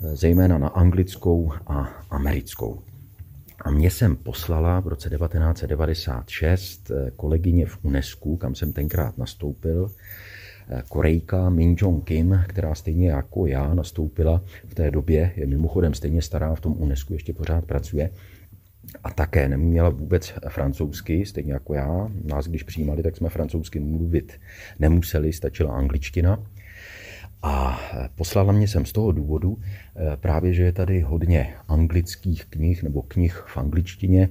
zejména 0.01 0.59
na 0.59 0.69
anglickou 0.69 1.53
a 1.67 1.89
americkou. 2.11 2.94
A 3.61 3.71
mě 3.71 3.91
jsem 3.91 4.17
poslala 4.17 4.81
v 4.81 4.89
roce 4.89 5.11
1996 5.11 6.91
eh, 6.91 7.11
kolegyně 7.17 7.67
v 7.67 7.79
UNESCO, 7.83 8.37
kam 8.37 8.55
jsem 8.55 8.73
tenkrát 8.73 9.19
nastoupil, 9.19 9.91
eh, 10.69 10.83
Korejka 10.89 11.51
Min 11.51 11.77
Jong 11.79 12.05
Kim, 12.05 12.45
která 12.49 12.75
stejně 12.75 13.11
jako 13.11 13.47
já 13.47 13.75
nastoupila 13.75 14.43
v 14.69 14.75
té 14.75 14.91
době, 14.91 15.33
je 15.37 15.47
mimochodem 15.47 15.95
stejně 15.95 16.23
stará 16.23 16.55
v 16.55 16.61
tom 16.61 16.73
UNESCO, 16.79 17.13
ještě 17.13 17.33
pořád 17.33 17.65
pracuje, 17.65 18.11
a 19.05 19.11
také 19.11 19.49
neměla 19.49 19.89
vůbec 19.89 20.35
francouzsky, 20.49 21.27
stejně 21.27 21.53
jako 21.53 21.75
já. 21.75 22.09
Nás, 22.25 22.47
když 22.47 22.63
přijímali, 22.63 23.03
tak 23.03 23.17
jsme 23.17 23.29
francouzsky 23.29 23.81
mluvit 23.81 24.33
nemuseli, 24.79 25.33
stačila 25.33 25.75
angličtina. 25.75 26.43
A 27.47 27.81
poslala 28.15 28.53
mě 28.53 28.69
sem 28.69 28.87
z 28.87 28.93
toho 28.93 29.13
důvodu 29.13 29.59
eh, 29.59 30.17
právě, 30.17 30.55
že 30.55 30.63
je 30.63 30.73
tady 30.73 31.01
hodně 31.01 31.55
anglických 31.69 32.45
knih 32.45 32.83
nebo 32.83 33.03
knih 33.03 33.45
v 33.47 33.57
angličtině, 33.57 34.29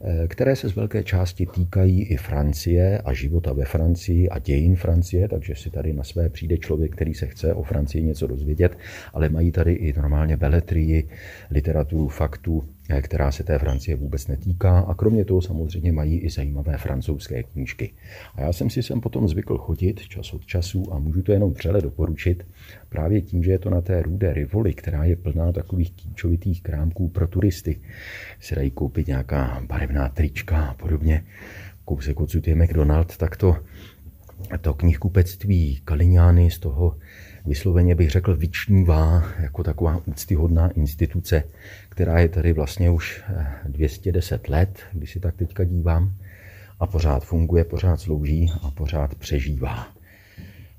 eh, 0.00 0.28
které 0.28 0.56
se 0.56 0.68
z 0.68 0.74
velké 0.74 1.04
části 1.04 1.46
týkají 1.46 2.02
i 2.02 2.16
Francie 2.16 2.98
a 2.98 3.12
života 3.12 3.52
ve 3.52 3.64
Francii 3.64 4.28
a 4.28 4.38
dějin 4.38 4.76
Francie, 4.76 5.28
takže 5.28 5.54
si 5.54 5.70
tady 5.70 5.92
na 5.92 6.04
své 6.04 6.28
přijde 6.28 6.58
člověk, 6.58 6.92
který 6.92 7.14
se 7.14 7.26
chce 7.26 7.54
o 7.54 7.62
Francii 7.62 8.04
něco 8.04 8.26
dozvědět, 8.26 8.78
ale 9.12 9.28
mají 9.28 9.52
tady 9.52 9.72
i 9.72 9.92
normálně 9.92 10.36
beletrii, 10.36 11.08
literaturu, 11.50 12.08
faktu, 12.08 12.64
která 13.00 13.32
se 13.32 13.44
té 13.44 13.58
Francie 13.58 13.96
vůbec 13.96 14.26
netýká 14.26 14.78
a 14.78 14.94
kromě 14.94 15.24
toho 15.24 15.42
samozřejmě 15.42 15.92
mají 15.92 16.18
i 16.18 16.30
zajímavé 16.30 16.78
francouzské 16.78 17.42
knížky. 17.42 17.90
A 18.34 18.40
já 18.40 18.52
jsem 18.52 18.70
si 18.70 18.82
sem 18.82 19.00
potom 19.00 19.28
zvykl 19.28 19.58
chodit 19.58 20.00
čas 20.00 20.32
od 20.32 20.46
času 20.46 20.92
a 20.92 20.98
můžu 20.98 21.22
to 21.22 21.32
jenom 21.32 21.54
přele 21.54 21.82
doporučit 21.82 22.46
právě 22.88 23.22
tím, 23.22 23.42
že 23.42 23.50
je 23.50 23.58
to 23.58 23.70
na 23.70 23.80
té 23.80 24.02
Rude 24.02 24.32
Rivoli, 24.32 24.74
která 24.74 25.04
je 25.04 25.16
plná 25.16 25.52
takových 25.52 25.92
kýčovitých 25.92 26.62
krámků 26.62 27.08
pro 27.08 27.28
turisty. 27.28 27.80
Si 28.40 28.54
dají 28.54 28.70
koupit 28.70 29.06
nějaká 29.06 29.62
barevná 29.66 30.08
trička 30.08 30.66
a 30.66 30.74
podobně. 30.74 31.24
Kousek 31.84 32.20
odsud 32.20 32.48
je 32.48 32.54
McDonald, 32.54 33.16
tak 33.16 33.36
to, 33.36 33.56
to 34.60 34.74
knihkupectví 34.74 35.80
Kaliňány 35.84 36.50
z 36.50 36.58
toho 36.58 36.96
vysloveně 37.46 37.94
bych 37.94 38.10
řekl 38.10 38.36
vyčnívá 38.36 39.24
jako 39.40 39.62
taková 39.62 40.02
úctyhodná 40.06 40.70
instituce, 40.70 41.44
která 41.88 42.18
je 42.18 42.28
tady 42.28 42.52
vlastně 42.52 42.90
už 42.90 43.22
210 43.68 44.42
eh, 44.48 44.52
let, 44.52 44.78
když 44.92 45.12
si 45.12 45.20
tak 45.20 45.36
teďka 45.36 45.64
dívám, 45.64 46.12
a 46.80 46.86
pořád 46.86 47.24
funguje, 47.24 47.64
pořád 47.64 48.00
slouží 48.00 48.52
a 48.62 48.70
pořád 48.70 49.14
přežívá. 49.14 49.86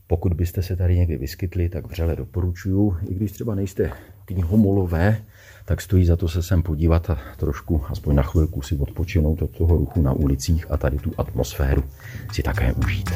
Pokud 0.07 0.33
byste 0.33 0.63
se 0.63 0.75
tady 0.75 0.97
někdy 0.97 1.17
vyskytli, 1.17 1.69
tak 1.69 1.87
vřele 1.87 2.15
doporučuju, 2.15 2.97
i 3.09 3.13
když 3.13 3.31
třeba 3.31 3.55
nejste 3.55 3.91
knihomolové, 4.25 5.17
tak 5.65 5.81
stojí 5.81 6.05
za 6.05 6.17
to 6.17 6.27
se 6.27 6.43
sem 6.43 6.63
podívat 6.63 7.09
a 7.09 7.17
trošku, 7.37 7.81
aspoň 7.89 8.15
na 8.15 8.23
chvilku 8.23 8.61
si 8.61 8.75
odpočinout 8.75 9.41
od 9.41 9.57
toho 9.57 9.77
ruchu 9.77 10.01
na 10.01 10.13
ulicích 10.13 10.71
a 10.71 10.77
tady 10.77 10.97
tu 10.97 11.11
atmosféru 11.17 11.83
si 12.31 12.43
také 12.43 12.73
užít. 12.73 13.09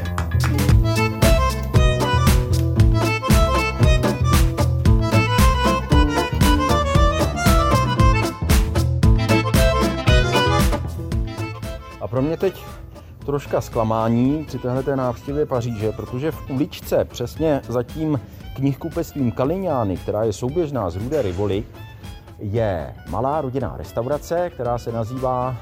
Pro 12.09 12.21
mě 12.21 12.37
teď 12.37 12.63
troška 13.25 13.61
zklamání 13.61 14.45
při 14.45 14.59
téhle 14.59 14.95
návštěvě 14.95 15.45
Paříže, 15.45 15.91
protože 15.91 16.31
v 16.31 16.49
uličce 16.49 17.05
přesně 17.05 17.61
za 17.69 17.83
tím 17.83 18.19
knihkupectvím 18.55 19.31
Kaliňány, 19.31 19.97
která 19.97 20.23
je 20.23 20.33
souběžná 20.33 20.89
z 20.89 20.95
Rudé 20.95 21.21
Rivoli, 21.21 21.63
je 22.39 22.95
malá 23.09 23.41
rodinná 23.41 23.77
restaurace, 23.77 24.49
která 24.49 24.77
se 24.77 24.91
nazývá 24.91 25.55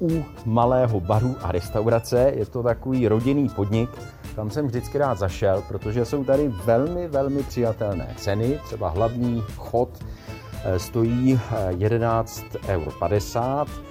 U 0.00 0.24
malého 0.44 1.00
baru 1.00 1.36
a 1.42 1.52
restaurace. 1.52 2.32
Je 2.36 2.46
to 2.46 2.62
takový 2.62 3.08
rodinný 3.08 3.48
podnik, 3.48 3.90
tam 4.34 4.50
jsem 4.50 4.66
vždycky 4.66 4.98
rád 4.98 5.18
zašel, 5.18 5.62
protože 5.68 6.04
jsou 6.04 6.24
tady 6.24 6.48
velmi, 6.48 7.08
velmi 7.08 7.42
přijatelné 7.42 8.14
ceny. 8.16 8.60
Třeba 8.64 8.88
hlavní 8.88 9.44
chod 9.56 9.88
eh, 10.64 10.78
stojí 10.78 11.40
11,50 11.70 12.44
eh, 12.68 12.72
eur 12.72 12.92
Eh, 13.02 13.86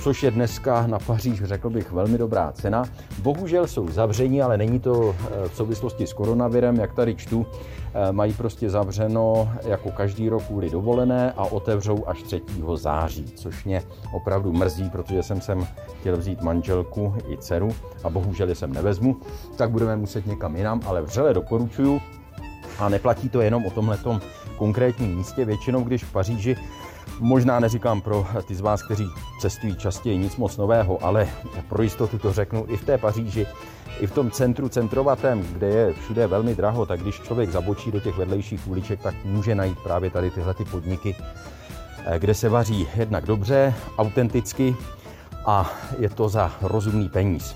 což 0.00 0.22
je 0.22 0.30
dneska 0.30 0.86
na 0.86 0.98
Paříž, 0.98 1.44
řekl 1.44 1.70
bych, 1.70 1.92
velmi 1.92 2.18
dobrá 2.18 2.52
cena. 2.52 2.84
Bohužel 3.22 3.66
jsou 3.66 3.88
zavření, 3.88 4.42
ale 4.42 4.58
není 4.58 4.80
to 4.80 5.14
eh, 5.14 5.48
v 5.48 5.56
souvislosti 5.56 6.06
s 6.06 6.12
koronavirem, 6.12 6.76
jak 6.76 6.94
tady 6.94 7.14
čtu. 7.14 7.46
Eh, 7.94 8.12
mají 8.12 8.32
prostě 8.32 8.70
zavřeno 8.70 9.52
jako 9.64 9.90
každý 9.90 10.28
rok 10.28 10.42
kvůli 10.42 10.70
dovolené 10.70 11.32
a 11.32 11.44
otevřou 11.44 12.04
až 12.06 12.22
3. 12.22 12.42
září, 12.74 13.24
což 13.24 13.64
mě 13.64 13.82
opravdu 14.12 14.52
mrzí, 14.52 14.90
protože 14.90 15.22
jsem 15.22 15.40
sem 15.40 15.66
chtěl 16.00 16.16
vzít 16.16 16.42
manželku 16.42 17.14
i 17.28 17.36
dceru 17.36 17.74
a 18.04 18.10
bohužel 18.10 18.48
je 18.48 18.54
sem 18.54 18.72
nevezmu, 18.72 19.16
tak 19.56 19.70
budeme 19.70 19.96
muset 19.96 20.26
někam 20.26 20.56
jinam, 20.56 20.80
ale 20.86 21.02
vřele 21.02 21.34
doporučuju 21.34 22.00
a 22.78 22.88
neplatí 22.88 23.28
to 23.28 23.40
jenom 23.40 23.66
o 23.66 23.70
tomhletom 23.70 24.20
konkrétním 24.56 25.16
místě. 25.16 25.44
Většinou, 25.44 25.82
když 25.82 26.04
v 26.04 26.12
Paříži 26.12 26.56
Možná 27.24 27.60
neříkám 27.60 28.00
pro 28.00 28.26
ty 28.46 28.54
z 28.54 28.60
vás, 28.60 28.82
kteří 28.82 29.06
cestují 29.40 29.76
častěji 29.76 30.18
nic 30.18 30.36
moc 30.36 30.56
nového, 30.56 31.04
ale 31.04 31.28
pro 31.68 31.82
jistotu 31.82 32.18
to 32.18 32.32
řeknu 32.32 32.64
i 32.68 32.76
v 32.76 32.84
té 32.84 32.98
Paříži, 32.98 33.46
i 34.00 34.06
v 34.06 34.12
tom 34.12 34.30
centru 34.30 34.68
centrovatém, 34.68 35.42
kde 35.52 35.66
je 35.66 35.92
všude 35.92 36.26
velmi 36.26 36.54
draho, 36.54 36.86
tak 36.86 37.00
když 37.00 37.20
člověk 37.20 37.50
zabočí 37.50 37.92
do 37.92 38.00
těch 38.00 38.16
vedlejších 38.16 38.68
uliček, 38.68 39.02
tak 39.02 39.14
může 39.24 39.54
najít 39.54 39.78
právě 39.78 40.10
tady 40.10 40.30
tyhle 40.30 40.54
ty 40.54 40.64
podniky, 40.64 41.16
eh, 42.06 42.18
kde 42.18 42.34
se 42.34 42.48
vaří 42.48 42.88
jednak 42.96 43.26
dobře, 43.26 43.74
autenticky 43.98 44.76
a 45.46 45.72
je 45.98 46.08
to 46.08 46.28
za 46.28 46.52
rozumný 46.62 47.08
peníz. 47.08 47.54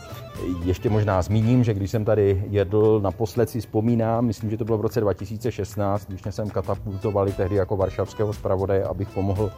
Ještě 0.65 0.91
možná 0.91 1.23
zmíním, 1.23 1.65
že 1.65 1.75
když 1.75 1.91
jsem 1.91 2.05
tady 2.05 2.45
jedl, 2.49 3.01
naposled 3.01 3.51
si 3.51 3.61
vzpomínám, 3.61 4.25
myslím, 4.25 4.51
že 4.51 4.57
to 4.57 4.65
bylo 4.65 4.79
v 4.79 4.81
roce 4.81 5.01
2016, 5.01 6.07
když 6.09 6.23
jsem 6.31 6.51
katapultovali 6.51 7.33
tehdy 7.33 7.57
jako 7.57 7.77
varšavského 7.77 8.33
zpravodaje, 8.33 8.85
abych 8.85 9.09
pomohl 9.09 9.51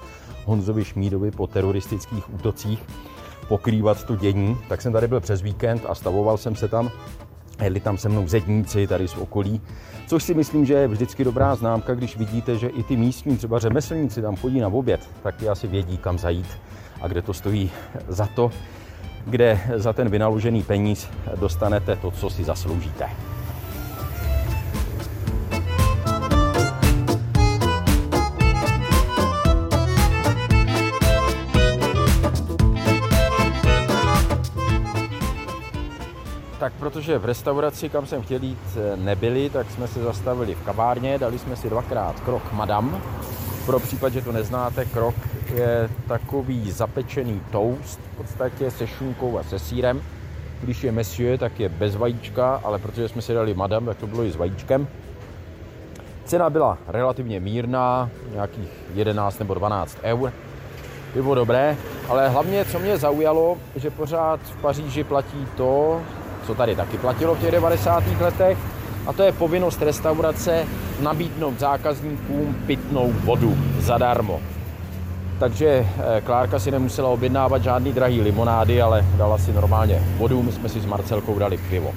Honzovi 0.45 0.85
Šmídovi 0.85 1.31
po 1.31 1.47
teroristických 1.47 2.35
útocích 2.35 2.83
pokrývat 3.49 4.05
to 4.05 4.17
dění, 4.17 4.57
tak 4.69 4.83
jsem 4.83 4.93
tady 4.93 5.09
byl 5.09 5.21
přes 5.21 5.43
víkend 5.43 5.83
a 5.89 5.95
stavoval 5.95 6.37
jsem 6.37 6.57
se 6.57 6.69
tam. 6.69 6.91
Jedli 7.63 7.81
tam 7.81 7.99
se 7.99 8.09
mnou 8.09 8.29
zedníci 8.29 8.87
tady 8.87 9.09
z 9.09 9.17
okolí, 9.17 9.61
což 10.07 10.23
si 10.23 10.35
myslím, 10.35 10.65
že 10.65 10.75
je 10.75 10.89
vždycky 10.89 11.25
dobrá 11.25 11.55
známka, 11.55 11.95
když 11.95 12.17
vidíte, 12.17 12.59
že 12.59 12.69
i 12.69 12.83
ty 12.83 12.97
místní, 12.97 13.37
třeba 13.37 13.59
řemeslníci 13.59 14.23
tam 14.23 14.37
chodí 14.37 14.61
na 14.61 14.69
oběd, 14.69 15.01
tak 15.23 15.37
ty 15.37 15.49
asi 15.49 15.67
vědí, 15.67 15.99
kam 15.99 16.19
zajít 16.19 16.47
a 17.01 17.09
kde 17.09 17.23
to 17.23 17.35
stojí 17.35 17.71
za 18.09 18.27
to, 18.27 18.51
kde 19.27 19.61
za 19.75 19.93
ten 19.93 20.09
vynaložený 20.09 20.63
peníz 20.63 21.09
dostanete 21.37 21.97
to, 21.97 22.11
co 22.11 22.31
si 22.31 22.45
zasloužíte. 22.45 23.09
Tak 36.59 36.73
protože 36.73 37.19
v 37.19 37.25
restauraci, 37.25 37.89
kam 37.89 38.07
jsem 38.07 38.23
chtěl 38.23 38.43
jít, 38.43 38.79
nebyli, 38.97 39.51
tak 39.51 39.71
jsme 39.71 39.89
se 39.89 40.03
zastavili 40.03 40.55
v 40.55 40.63
kavárně, 40.63 41.19
dali 41.19 41.39
jsme 41.39 41.57
si 41.57 41.71
dvakrát 41.71 42.21
krok 42.21 42.53
madam. 42.53 43.03
Pro 43.69 43.81
případ, 43.81 44.13
že 44.13 44.23
to 44.23 44.33
neznáte, 44.33 44.85
krok 44.85 45.15
je 45.55 45.91
takový 46.07 46.71
zapečený 46.71 47.41
toast, 47.51 48.01
v 48.13 48.17
podstatě 48.17 48.71
se 48.71 48.87
šunkou 48.87 49.39
a 49.39 49.43
se 49.43 49.59
sírem. 49.59 50.03
Když 50.63 50.85
je 50.85 50.93
monsieur, 50.93 51.39
tak 51.39 51.61
je 51.61 51.69
bez 51.69 51.97
vajíčka, 51.97 52.61
ale 52.65 52.79
protože 52.79 53.09
jsme 53.09 53.23
si 53.23 53.35
dali 53.35 53.55
madam, 53.55 53.87
tak 53.87 53.97
to 53.97 54.07
bylo 54.07 54.25
i 54.25 54.31
s 54.31 54.37
vajíčkem. 54.37 54.89
Cena 56.25 56.51
byla 56.51 56.79
relativně 56.87 57.41
mírná, 57.41 58.11
nějakých 58.33 58.71
11 58.95 59.39
nebo 59.39 59.55
12 59.55 59.99
eur. 60.03 60.33
Bylo 61.15 61.35
dobré, 61.35 61.77
ale 62.09 62.29
hlavně, 62.29 62.65
co 62.65 62.79
mě 62.79 62.99
zaujalo, 62.99 63.57
že 63.77 63.91
pořád 63.91 64.41
v 64.41 64.57
Paříži 64.57 65.05
platí 65.05 65.47
to, 65.57 66.01
co 66.47 66.55
tady 66.55 66.77
taky 66.77 66.99
platilo 66.99 67.35
v 67.35 67.41
těch 67.41 67.51
90. 67.51 68.05
letech, 68.21 68.59
a 69.09 69.13
to 69.13 69.23
je 69.23 69.33
povinnost 69.33 69.83
restaurace 69.83 70.67
nabídnout 71.01 71.59
zákazníkům 71.59 72.57
pitnou 72.67 73.13
vodu 73.13 73.57
zadarmo. 73.79 74.41
Takže 75.39 75.67
eh, 75.69 76.21
Klárka 76.21 76.59
si 76.59 76.71
nemusela 76.71 77.09
objednávat 77.09 77.63
žádný 77.63 77.93
drahý 77.93 78.21
limonády, 78.21 78.83
ale 78.83 79.05
dala 79.17 79.39
si 79.39 79.53
normálně 79.53 80.03
vodu, 80.17 80.43
my 80.43 80.53
jsme 80.53 80.69
si 80.69 80.81
s 80.81 80.87
Marcelkou 80.87 81.39
dali 81.39 81.59
pivo. 81.71 81.95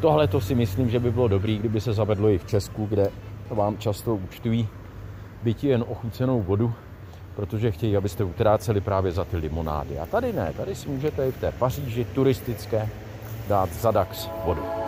Tohle 0.00 0.28
to 0.28 0.40
si 0.40 0.54
myslím, 0.54 0.90
že 0.90 1.00
by 1.00 1.10
bylo 1.10 1.28
dobrý, 1.28 1.58
kdyby 1.58 1.80
se 1.80 1.92
zavedlo 1.92 2.28
i 2.28 2.38
v 2.38 2.44
Česku, 2.44 2.86
kde 2.86 3.10
vám 3.50 3.78
často 3.78 4.14
účtují 4.14 4.68
bytí 5.44 5.66
jen 5.66 5.84
ochucenou 5.88 6.42
vodu, 6.42 6.72
protože 7.36 7.70
chtějí, 7.70 7.96
abyste 7.96 8.24
utráceli 8.24 8.80
právě 8.80 9.12
za 9.12 9.24
ty 9.24 9.36
limonády. 9.36 9.98
A 9.98 10.06
tady 10.06 10.32
ne, 10.32 10.52
tady 10.56 10.74
si 10.74 10.88
můžete 10.88 11.28
i 11.28 11.32
v 11.32 11.40
té 11.40 11.52
Paříži 11.52 12.04
turistické 12.04 12.88
dát 13.48 13.72
za 13.72 13.90
dax 13.90 14.28
vodu. 14.44 14.83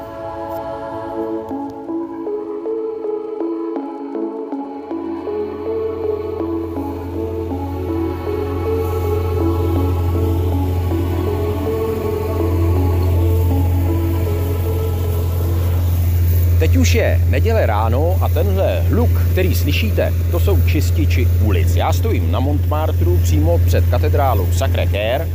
Už 16.78 16.94
je 16.94 17.20
neděle 17.28 17.66
ráno 17.66 18.18
a 18.20 18.28
tenhle 18.28 18.80
hluk, 18.80 19.10
který 19.32 19.54
slyšíte, 19.54 20.12
to 20.30 20.40
jsou 20.40 20.60
čističi 20.66 21.28
ulic. 21.44 21.76
Já 21.76 21.92
stojím 21.92 22.32
na 22.32 22.40
Montmartru 22.40 23.18
přímo 23.22 23.58
před 23.66 23.84
katedrálou 23.86 24.46
Sacré-Cœur 24.46 25.26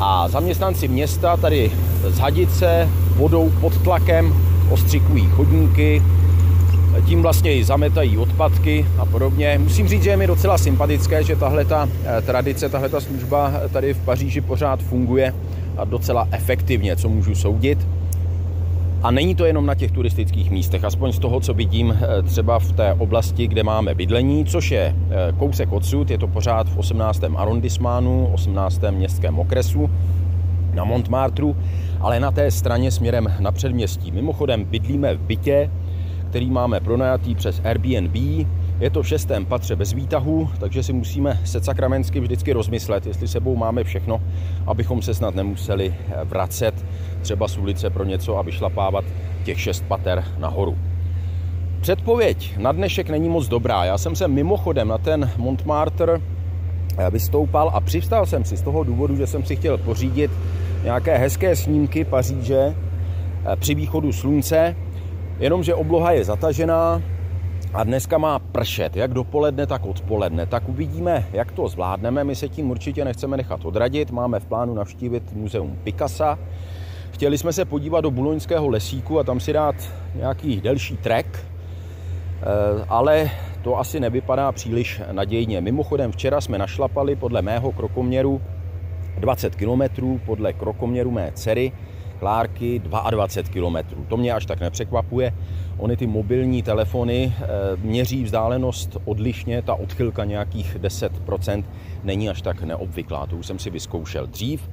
a 0.00 0.28
zaměstnanci 0.28 0.88
města 0.88 1.36
tady 1.36 1.70
z 2.08 2.18
hadice 2.18 2.88
vodou 3.16 3.52
pod 3.60 3.82
tlakem 3.82 4.34
ostřikují 4.70 5.26
chodníky, 5.26 6.02
tím 7.06 7.22
vlastně 7.22 7.54
i 7.54 7.64
zametají 7.64 8.18
odpadky 8.18 8.86
a 8.98 9.06
podobně. 9.06 9.58
Musím 9.62 9.88
říct, 9.88 10.02
že 10.02 10.10
je 10.10 10.16
mi 10.16 10.26
docela 10.26 10.58
sympatické, 10.58 11.24
že 11.24 11.36
tahle 11.36 11.64
ta 11.64 11.88
eh, 12.04 12.22
tradice, 12.22 12.68
tahle 12.68 12.88
ta 12.88 13.00
služba 13.00 13.52
tady 13.72 13.94
v 13.94 13.98
Paříži 13.98 14.40
pořád 14.40 14.82
funguje 14.82 15.34
a 15.76 15.84
docela 15.84 16.28
efektivně, 16.30 16.96
co 16.96 17.08
můžu 17.08 17.34
soudit. 17.34 17.78
A 19.04 19.10
není 19.10 19.34
to 19.34 19.44
jenom 19.44 19.66
na 19.66 19.74
těch 19.74 19.92
turistických 19.92 20.50
místech, 20.50 20.84
aspoň 20.84 21.12
z 21.12 21.18
toho, 21.18 21.40
co 21.40 21.54
vidím 21.54 21.98
eh, 22.00 22.22
třeba 22.22 22.58
v 22.58 22.72
té 22.72 22.94
oblasti, 22.94 23.46
kde 23.46 23.62
máme 23.62 23.94
bydlení, 23.94 24.44
což 24.44 24.70
je 24.70 24.96
eh, 24.96 25.32
kousek 25.38 25.72
odsud, 25.72 26.10
je 26.10 26.18
to 26.18 26.28
pořád 26.28 26.68
v 26.68 26.78
18. 26.78 27.24
arrondissementu, 27.36 28.26
18. 28.32 28.80
městském 28.90 29.38
okresu 29.38 29.90
na 30.74 30.84
Montmartru, 30.84 31.56
ale 32.00 32.20
na 32.20 32.30
té 32.30 32.50
straně 32.50 32.90
směrem 32.90 33.34
na 33.40 33.52
předměstí. 33.52 34.12
Mimochodem 34.12 34.64
bydlíme 34.64 35.14
v 35.14 35.20
bytě, 35.20 35.70
který 36.30 36.50
máme 36.50 36.80
pronajatý 36.80 37.34
přes 37.34 37.60
Airbnb, 37.64 38.16
je 38.80 38.90
to 38.90 39.02
v 39.02 39.08
šestém 39.08 39.46
patře 39.46 39.76
bez 39.76 39.92
výtahu, 39.92 40.50
takže 40.58 40.82
si 40.82 40.92
musíme 40.92 41.40
se 41.44 41.60
sakramensky 41.60 42.20
vždycky 42.20 42.52
rozmyslet, 42.52 43.06
jestli 43.06 43.28
sebou 43.28 43.56
máme 43.56 43.84
všechno, 43.84 44.20
abychom 44.66 45.02
se 45.02 45.14
snad 45.14 45.34
nemuseli 45.34 45.94
vracet 46.24 46.84
třeba 47.24 47.48
z 47.48 47.58
ulice 47.58 47.90
pro 47.90 48.04
něco 48.04 48.38
a 48.38 48.42
vyšlapávat 48.42 49.04
těch 49.44 49.60
šest 49.60 49.84
pater 49.88 50.24
nahoru. 50.38 50.78
Předpověď 51.80 52.58
na 52.58 52.72
dnešek 52.72 53.10
není 53.10 53.28
moc 53.28 53.48
dobrá. 53.48 53.84
Já 53.84 53.98
jsem 53.98 54.16
se 54.16 54.28
mimochodem 54.28 54.88
na 54.88 54.98
ten 54.98 55.30
Montmartre 55.36 56.20
eh, 56.98 57.10
vystoupal 57.10 57.70
a 57.74 57.80
přivstal 57.80 58.26
jsem 58.26 58.44
si 58.44 58.56
z 58.56 58.62
toho 58.62 58.84
důvodu, 58.84 59.16
že 59.16 59.26
jsem 59.26 59.44
si 59.44 59.56
chtěl 59.56 59.78
pořídit 59.78 60.30
nějaké 60.84 61.18
hezké 61.18 61.56
snímky 61.56 62.04
Paříže 62.04 62.74
eh, 62.74 63.56
při 63.56 63.74
východu 63.74 64.12
slunce, 64.12 64.76
jenomže 65.40 65.74
obloha 65.74 66.12
je 66.12 66.24
zatažená, 66.24 67.02
a 67.74 67.84
dneska 67.84 68.18
má 68.18 68.38
pršet, 68.38 68.96
jak 68.96 69.12
dopoledne, 69.12 69.66
tak 69.66 69.86
odpoledne. 69.86 70.46
Tak 70.46 70.68
uvidíme, 70.68 71.26
jak 71.32 71.52
to 71.52 71.68
zvládneme. 71.68 72.24
My 72.24 72.34
se 72.34 72.48
tím 72.48 72.70
určitě 72.70 73.04
nechceme 73.04 73.36
nechat 73.36 73.64
odradit. 73.64 74.10
Máme 74.10 74.40
v 74.40 74.46
plánu 74.46 74.74
navštívit 74.74 75.32
muzeum 75.32 75.78
Picasa. 75.84 76.38
Chtěli 77.14 77.38
jsme 77.38 77.52
se 77.52 77.64
podívat 77.64 78.00
do 78.00 78.10
Buloňského 78.10 78.68
lesíku 78.68 79.18
a 79.18 79.24
tam 79.24 79.40
si 79.40 79.52
dát 79.52 79.74
nějaký 80.14 80.60
delší 80.60 80.96
trek, 80.96 81.46
eh, 81.46 82.44
ale 82.88 83.30
to 83.62 83.78
asi 83.78 84.00
nevypadá 84.00 84.52
příliš 84.52 85.00
nadějně. 85.12 85.60
Mimochodem 85.60 86.12
včera 86.12 86.40
jsme 86.40 86.58
našlapali 86.58 87.16
podle 87.16 87.42
mého 87.42 87.72
krokoměru 87.72 88.40
20 89.18 89.56
km, 89.56 90.18
podle 90.26 90.52
krokoměru 90.52 91.10
mé 91.10 91.32
dcery 91.34 91.72
Klárky 92.18 92.78
22 92.78 93.52
km. 93.52 94.06
To 94.08 94.16
mě 94.16 94.32
až 94.32 94.46
tak 94.46 94.60
nepřekvapuje. 94.60 95.34
Ony 95.78 95.96
ty 95.96 96.06
mobilní 96.06 96.62
telefony 96.62 97.32
eh, 97.36 97.46
měří 97.76 98.24
vzdálenost 98.24 98.96
odlišně, 99.04 99.62
ta 99.62 99.74
odchylka 99.74 100.24
nějakých 100.24 100.76
10% 100.80 101.64
není 102.04 102.28
až 102.28 102.42
tak 102.42 102.62
neobvyklá, 102.62 103.26
to 103.26 103.36
už 103.36 103.46
jsem 103.46 103.58
si 103.58 103.70
vyzkoušel 103.70 104.26
dřív. 104.26 104.70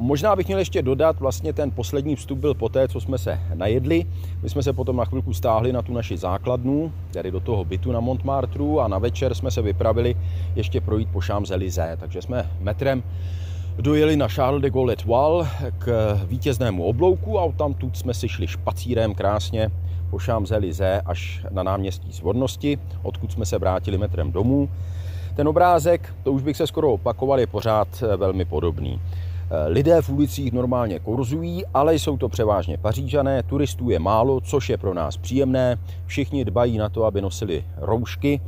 Možná 0.00 0.36
bych 0.36 0.46
měl 0.46 0.58
ještě 0.58 0.82
dodat, 0.82 1.20
vlastně 1.20 1.52
ten 1.52 1.70
poslední 1.70 2.16
vstup 2.16 2.38
byl 2.38 2.54
poté, 2.54 2.88
co 2.88 3.00
jsme 3.00 3.18
se 3.18 3.40
najedli. 3.54 4.06
My 4.42 4.50
jsme 4.50 4.62
se 4.62 4.72
potom 4.72 4.96
na 4.96 5.04
chvilku 5.04 5.34
stáhli 5.34 5.72
na 5.72 5.82
tu 5.82 5.92
naši 5.92 6.16
základnu, 6.16 6.92
tedy 7.10 7.30
do 7.30 7.40
toho 7.40 7.64
bytu 7.64 7.92
na 7.92 8.00
Montmartru 8.00 8.80
a 8.80 8.88
na 8.88 8.98
večer 8.98 9.34
jsme 9.34 9.50
se 9.50 9.62
vypravili 9.62 10.16
ještě 10.56 10.80
projít 10.80 11.08
po 11.12 11.18
Champs-Élysées. 11.18 11.96
Takže 11.96 12.22
jsme 12.22 12.50
metrem 12.60 13.02
dojeli 13.78 14.16
na 14.16 14.28
Charles 14.28 14.62
de 14.62 14.70
Gaulle 14.70 14.92
Etoile 14.92 15.48
k 15.78 16.16
vítěznému 16.26 16.84
oblouku 16.84 17.38
a 17.38 17.52
tam 17.52 17.74
tu 17.74 17.90
jsme 17.94 18.14
si 18.14 18.28
šli 18.28 18.46
špacírem 18.46 19.14
krásně 19.14 19.70
po 20.10 20.16
Champs-Élysées 20.16 21.02
až 21.06 21.46
na 21.50 21.62
náměstí 21.62 22.12
Svornosti, 22.12 22.78
odkud 23.02 23.32
jsme 23.32 23.46
se 23.46 23.58
vrátili 23.58 23.98
metrem 23.98 24.32
domů. 24.32 24.68
Ten 25.36 25.48
obrázek, 25.48 26.14
to 26.22 26.32
už 26.32 26.42
bych 26.42 26.56
se 26.56 26.66
skoro 26.66 26.92
opakoval, 26.92 27.40
je 27.40 27.46
pořád 27.46 28.04
velmi 28.16 28.44
podobný. 28.44 29.00
Eh, 29.50 29.68
lidé 29.68 30.02
v 30.02 30.10
ulicích 30.10 30.52
normálně 30.52 30.98
kurzují, 30.98 31.66
ale 31.74 31.94
jsou 31.94 32.16
to 32.16 32.28
převážně 32.28 32.78
pařížané, 32.78 33.42
turistů 33.42 33.90
je 33.90 33.98
málo, 33.98 34.40
což 34.40 34.68
je 34.68 34.76
pro 34.76 34.94
nás 34.94 35.16
příjemné. 35.16 35.78
Všichni 36.06 36.44
dbají 36.44 36.78
na 36.78 36.88
to, 36.88 37.04
aby 37.04 37.20
nosili 37.20 37.64
roušky, 37.76 38.40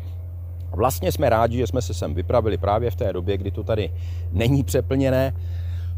Vlastně 0.72 1.12
jsme 1.12 1.28
rádi, 1.28 1.56
že 1.56 1.66
jsme 1.66 1.82
se 1.82 1.94
sem 1.94 2.14
vypravili 2.14 2.58
právě 2.58 2.90
v 2.90 2.96
té 2.96 3.12
době, 3.12 3.36
kdy 3.36 3.50
to 3.50 3.64
tady 3.64 3.92
není 4.32 4.64
přeplněné. 4.64 5.34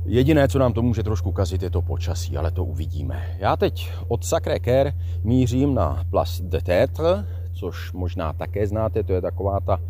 Jediné, 0.05 0.49
co 0.49 0.59
nám 0.59 0.73
to 0.73 0.83
může 0.83 1.03
trošku 1.03 1.33
kazit, 1.33 1.63
je 1.63 1.71
to 1.71 1.83
počasí, 1.83 2.37
ale 2.37 2.51
to 2.51 2.65
uvidíme. 2.65 3.37
Já 3.39 3.57
teď 3.57 3.91
od 4.09 4.25
Sacré 4.25 4.57
Cœur 4.57 4.93
mířím 5.25 5.75
na 5.75 6.05
Place 6.11 6.43
de 6.43 6.61
Tétre, 6.61 7.27
což 7.53 7.93
možná 7.93 8.33
také 8.33 8.67
znáte, 8.67 9.03
to 9.03 9.13
je 9.13 9.21
taková 9.21 9.61
ta 9.61 9.81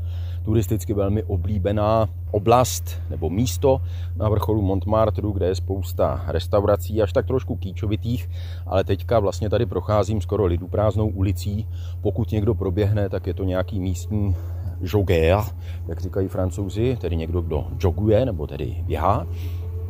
turisticky 0.44 0.94
velmi 0.94 1.22
oblíbená 1.22 2.08
oblast 2.30 3.00
nebo 3.10 3.30
místo 3.30 3.80
na 4.16 4.28
vrcholu 4.28 4.62
Montmartre, 4.62 5.28
kde 5.34 5.46
je 5.46 5.54
spousta 5.54 6.24
restaurací, 6.26 7.02
až 7.02 7.12
tak 7.12 7.26
trošku 7.26 7.56
kýčovitých, 7.56 8.30
ale 8.66 8.84
teďka 8.84 9.18
vlastně 9.18 9.50
tady 9.50 9.66
procházím 9.66 10.20
skoro 10.20 10.44
lidu 10.44 10.68
prázdnou 10.68 11.08
ulicí. 11.08 11.68
Pokud 12.00 12.30
někdo 12.30 12.54
proběhne, 12.54 13.08
tak 13.08 13.26
je 13.26 13.34
to 13.34 13.44
nějaký 13.44 13.80
místní 13.80 14.36
jogger, 14.80 15.38
jak 15.88 16.00
říkají 16.00 16.28
francouzi, 16.28 16.96
tedy 17.00 17.16
někdo, 17.16 17.40
kdo 17.40 17.66
joguje 17.84 18.26
nebo 18.26 18.46
tedy 18.46 18.76
běhá, 18.86 19.26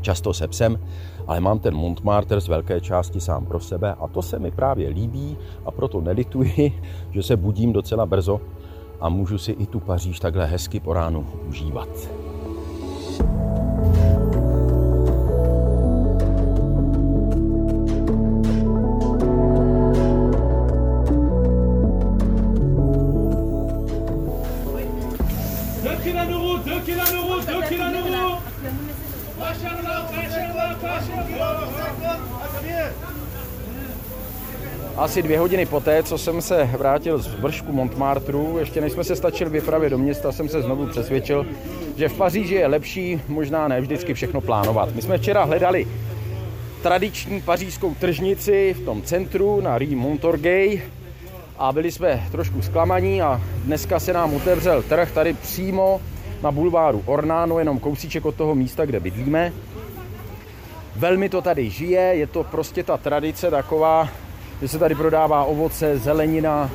často 0.00 0.34
se 0.34 0.48
psem, 0.48 0.78
ale 1.26 1.40
mám 1.40 1.58
ten 1.58 1.74
Montmartre 1.74 2.40
z 2.40 2.48
velké 2.48 2.80
části 2.80 3.20
sám 3.20 3.46
pro 3.46 3.60
sebe 3.60 3.94
a 3.94 4.08
to 4.08 4.22
se 4.22 4.38
mi 4.38 4.50
právě 4.50 4.88
líbí 4.88 5.36
a 5.64 5.70
proto 5.70 6.00
nelituji, 6.00 6.82
že 7.10 7.22
se 7.22 7.36
budím 7.36 7.72
docela 7.72 8.06
brzo 8.06 8.40
a 9.02 9.08
můžu 9.08 9.38
si 9.38 9.52
i 9.52 9.66
tu 9.66 9.80
Paříž 9.80 10.20
takhle 10.20 10.46
hezky 10.46 10.80
po 10.80 10.92
ránu 10.92 11.26
užívat. 11.48 11.88
Asi 35.02 35.22
dvě 35.22 35.38
hodiny 35.38 35.66
poté, 35.66 36.02
co 36.02 36.18
jsem 36.18 36.42
se 36.42 36.64
vrátil 36.64 37.18
z 37.18 37.26
vršku 37.26 37.72
Montmartre, 37.72 38.38
ještě 38.58 38.80
než 38.80 38.92
jsme 38.92 39.04
se 39.04 39.16
stačili 39.16 39.50
vypravit 39.50 39.90
do 39.90 39.98
města, 39.98 40.32
jsem 40.32 40.48
se 40.48 40.62
znovu 40.62 40.86
přesvědčil, 40.86 41.46
že 41.96 42.08
v 42.08 42.16
Paříži 42.16 42.54
je 42.54 42.66
lepší 42.66 43.20
možná 43.28 43.68
ne 43.68 43.80
vždycky 43.80 44.14
všechno 44.14 44.40
plánovat. 44.40 44.94
My 44.94 45.02
jsme 45.02 45.18
včera 45.18 45.44
hledali 45.44 45.86
tradiční 46.82 47.40
pařížskou 47.40 47.94
tržnici 47.94 48.74
v 48.78 48.84
tom 48.84 49.02
centru 49.02 49.60
na 49.60 49.78
Rue 49.78 49.96
Montorgueil 49.96 50.80
a 51.58 51.72
byli 51.72 51.92
jsme 51.92 52.26
trošku 52.32 52.62
zklamaní 52.62 53.22
a 53.22 53.40
dneska 53.64 54.00
se 54.00 54.12
nám 54.12 54.34
otevřel 54.34 54.82
trh 54.82 55.12
tady 55.12 55.32
přímo 55.32 56.00
na 56.42 56.50
bulváru 56.50 57.02
Ornáno, 57.06 57.58
jenom 57.58 57.78
kousíček 57.78 58.24
od 58.24 58.34
toho 58.34 58.54
místa, 58.54 58.86
kde 58.86 59.00
bydlíme. 59.00 59.52
Velmi 60.96 61.28
to 61.28 61.42
tady 61.42 61.70
žije, 61.70 62.00
je 62.00 62.26
to 62.26 62.44
prostě 62.44 62.82
ta 62.82 62.96
tradice 62.96 63.50
taková, 63.50 64.08
že 64.62 64.68
se 64.68 64.78
tady 64.78 64.94
prodává 64.94 65.44
ovoce, 65.44 65.98
zelenina, 65.98 66.70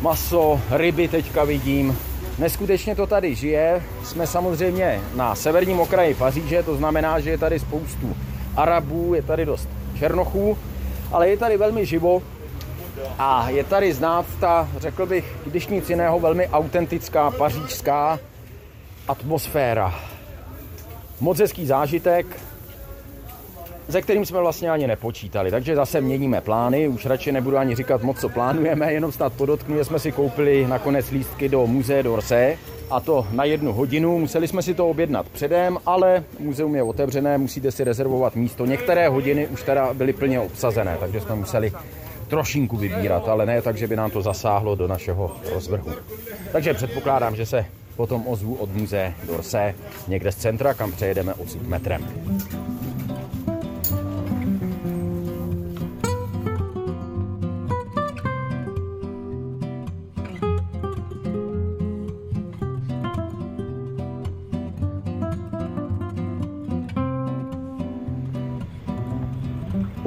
maso, 0.00 0.60
ryby 0.70 1.08
teďka 1.08 1.44
vidím. 1.44 1.98
Neskutečně 2.38 2.96
to 2.96 3.06
tady 3.06 3.34
žije. 3.34 3.82
Jsme 4.04 4.26
samozřejmě 4.26 5.00
na 5.14 5.34
severním 5.34 5.80
okraji 5.80 6.14
Paříže, 6.14 6.62
to 6.62 6.76
znamená, 6.76 7.20
že 7.20 7.30
je 7.30 7.38
tady 7.38 7.58
spoustu 7.58 8.16
Arabů, 8.56 9.14
je 9.14 9.22
tady 9.22 9.46
dost 9.46 9.68
Černochů, 9.98 10.58
ale 11.12 11.28
je 11.28 11.36
tady 11.36 11.56
velmi 11.56 11.86
živo 11.86 12.22
a 13.18 13.50
je 13.50 13.64
tady 13.64 13.92
znát 13.92 14.26
ta, 14.40 14.68
řekl 14.76 15.06
bych, 15.06 15.36
když 15.46 15.66
nic 15.66 15.90
jiného, 15.90 16.20
velmi 16.20 16.48
autentická 16.48 17.30
pařížská 17.30 18.18
atmosféra. 19.08 19.94
Moc 21.20 21.38
hezký 21.38 21.66
zážitek, 21.66 22.26
se 23.90 24.02
kterým 24.02 24.26
jsme 24.26 24.40
vlastně 24.40 24.70
ani 24.70 24.86
nepočítali. 24.86 25.50
Takže 25.50 25.76
zase 25.76 26.00
měníme 26.00 26.40
plány, 26.40 26.88
už 26.88 27.06
radši 27.06 27.32
nebudu 27.32 27.58
ani 27.58 27.74
říkat 27.74 28.02
moc, 28.02 28.20
co 28.20 28.28
plánujeme, 28.28 28.92
jenom 28.92 29.12
snad 29.12 29.32
podotknu, 29.32 29.76
že 29.76 29.84
jsme 29.84 29.98
si 29.98 30.12
koupili 30.12 30.66
nakonec 30.66 31.10
lístky 31.10 31.48
do 31.48 31.66
Musée 31.66 32.02
d'Orsay, 32.02 32.56
a 32.90 33.00
to 33.00 33.26
na 33.32 33.44
jednu 33.44 33.72
hodinu. 33.72 34.18
Museli 34.18 34.48
jsme 34.48 34.62
si 34.62 34.74
to 34.74 34.88
objednat 34.88 35.28
předem, 35.28 35.78
ale 35.86 36.24
muzeum 36.38 36.74
je 36.74 36.82
otevřené, 36.82 37.38
musíte 37.38 37.70
si 37.70 37.84
rezervovat 37.84 38.36
místo. 38.36 38.66
Některé 38.66 39.08
hodiny 39.08 39.46
už 39.46 39.62
teda 39.62 39.94
byly 39.94 40.12
plně 40.12 40.40
obsazené, 40.40 40.96
takže 41.00 41.20
jsme 41.20 41.34
museli 41.34 41.72
trošinku 42.28 42.76
vybírat, 42.76 43.28
ale 43.28 43.46
ne 43.46 43.62
tak, 43.62 43.76
že 43.76 43.86
by 43.86 43.96
nám 43.96 44.10
to 44.10 44.22
zasáhlo 44.22 44.74
do 44.74 44.88
našeho 44.88 45.36
rozvrhu. 45.54 45.90
Takže 46.52 46.74
předpokládám, 46.74 47.36
že 47.36 47.46
se 47.46 47.66
potom 47.96 48.28
ozvu 48.28 48.54
od 48.54 48.74
muze 48.74 49.14
d'Orsay 49.26 49.74
někde 50.08 50.32
z 50.32 50.36
centra, 50.36 50.74
kam 50.74 50.92
přejedeme 50.92 51.34
odsud 51.34 51.68
metrem. 51.68 52.08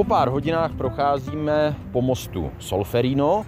Pár 0.05 0.29
hodinách 0.29 0.71
procházíme 0.77 1.75
po 1.91 2.01
mostu 2.01 2.51
Solferino, 2.59 3.45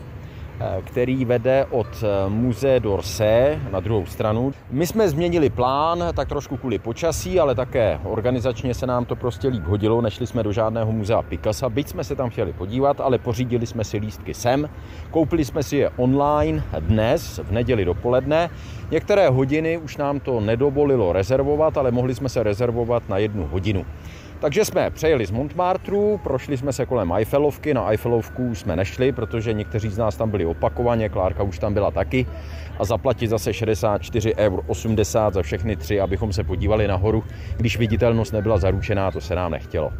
eh, 0.60 0.82
který 0.84 1.26
vede 1.26 1.65
od 1.72 1.88
eh, 2.04 2.30
Musée 2.30 2.80
d'Orsay 2.80 3.60
na 3.72 3.80
druhou 3.80 4.06
stranu. 4.06 4.54
My 4.72 4.88
jsme 4.88 5.10
změnili 5.10 5.50
plán, 5.50 6.04
tak 6.13 6.30
trošku 6.30 6.58
kvůli 6.58 6.80
počasí, 6.80 7.39
ale 7.39 7.56
také 7.56 8.00
organizačně 8.04 8.74
se 8.74 8.88
nám 8.88 9.06
to 9.06 9.15
prostě 9.15 9.48
líp 9.48 9.63
hodilo. 9.63 10.02
Nešli 10.02 10.28
jsme 10.28 10.43
do 10.43 10.52
žádného 10.52 10.91
muzea 10.91 11.22
Picasso, 11.22 11.70
byť 11.70 11.88
jsme 11.88 12.04
se 12.04 12.15
tam 12.15 12.30
chtěli 12.30 12.54
podívat, 12.54 13.02
ale 13.02 13.17
pořídili 13.17 13.65
jsme 13.65 13.84
si 13.84 13.98
lístky 13.98 14.34
sem. 14.34 14.70
Koupili 15.12 15.46
jsme 15.46 15.63
si 15.63 15.78
je 15.78 15.89
online 15.89 16.63
dnes, 16.80 17.39
v 17.43 17.52
neděli 17.52 17.86
dopoledne. 17.86 18.50
Některé 18.91 19.30
hodiny 19.30 19.78
už 19.78 19.98
nám 19.98 20.20
to 20.20 20.39
nedovolilo 20.41 21.13
rezervovat, 21.13 21.78
ale 21.78 21.91
mohli 21.91 22.15
jsme 22.15 22.30
se 22.30 22.43
rezervovat 22.43 23.10
na 23.10 23.17
jednu 23.17 23.48
hodinu. 23.48 23.86
Takže 24.39 24.65
jsme 24.65 24.89
přejeli 24.89 25.26
z 25.26 25.32
Montmartru, 25.32 26.19
prošli 26.23 26.58
jsme 26.58 26.73
se 26.73 26.86
kolem 26.86 27.12
Eiffelovky, 27.12 27.73
na 27.73 27.89
Eiffelovku 27.89 28.56
jsme 28.56 28.76
nešli, 28.76 29.12
protože 29.12 29.54
někteří 29.54 29.89
z 29.89 29.97
nás 29.97 30.15
tam 30.15 30.30
byli 30.32 30.45
opakovaně, 30.45 31.10
Klárka 31.10 31.43
už 31.43 31.60
tam 31.60 31.73
byla 31.73 31.91
taky 31.91 32.26
a 32.80 32.86
zaplatit 32.86 33.28
zase 33.28 33.54
64 33.54 34.36
eur 34.36 34.63
80 34.67 35.34
za 35.34 35.41
všechny 35.41 35.76
tři, 35.76 36.00
abychom 36.00 36.34
se 36.34 36.43
podívali 36.43 36.88
nahoru, 36.88 37.23
když 37.58 37.78
viditelnost 37.78 38.34
nebyla 38.34 38.58
zaručená, 38.58 39.12
to 39.12 39.21
se 39.21 39.36
nám 39.36 39.52
nechtělo. 39.52 39.93